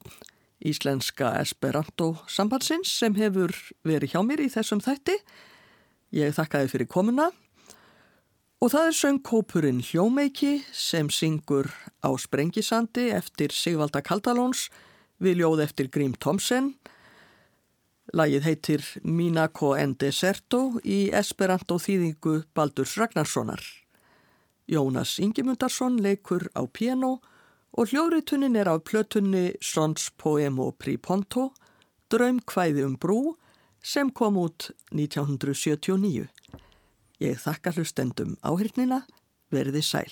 Íslenska 0.67 1.35
Esperanto 1.43 2.15
sambandsins 2.31 2.95
sem 3.03 3.19
hefur 3.19 3.53
verið 3.85 4.15
hjá 4.15 4.23
mér 4.25 4.47
í 4.47 4.49
þessum 4.55 4.81
þætti 4.81 5.19
Ég 6.15 6.35
þakkaði 6.37 6.71
fyrir 6.71 6.89
komuna 6.91 7.31
og 8.63 8.71
það 8.73 8.89
er 8.89 8.97
söngkópurinn 8.99 9.81
Hljómeiki 9.85 10.61
sem 10.73 11.09
syngur 11.11 11.67
á 12.01 12.11
Sprengisandi 12.15 13.09
eftir 13.15 13.51
Sigvalda 13.53 14.03
Kaldalóns 14.07 14.69
við 15.19 15.43
ljóð 15.43 15.65
eftir 15.67 15.91
Grím 15.91 16.15
Thomsen. 16.15 16.75
Lagið 18.15 18.47
heitir 18.47 18.85
Minako 19.03 19.75
en 19.75 19.97
Deserto 19.99 20.79
í 20.87 21.11
Esperanto 21.11 21.81
þýðingu 21.83 22.45
Baldurs 22.55 22.95
Ragnarssonar. 23.01 23.61
Jónas 24.71 25.19
Ingemundarsson 25.19 25.99
leikur 26.03 26.47
á 26.55 26.63
piano 26.71 27.19
og 27.77 27.91
hljóðritunin 27.91 28.57
er 28.57 28.71
á 28.71 28.79
plötunni 28.79 29.57
Sons 29.61 30.11
Poemo 30.17 30.71
Pri 30.73 30.97
Ponto, 30.97 31.51
Draumkvæði 32.11 32.87
um 32.87 32.95
brú 32.95 33.37
sem 33.87 34.11
kom 34.11 34.39
út 34.43 34.71
1979. 34.91 36.27
Ég 37.23 37.39
þakka 37.39 37.73
hlustendum 37.77 38.35
áhyrnina, 38.43 39.05
verði 39.55 39.83
sæl. 39.87 40.11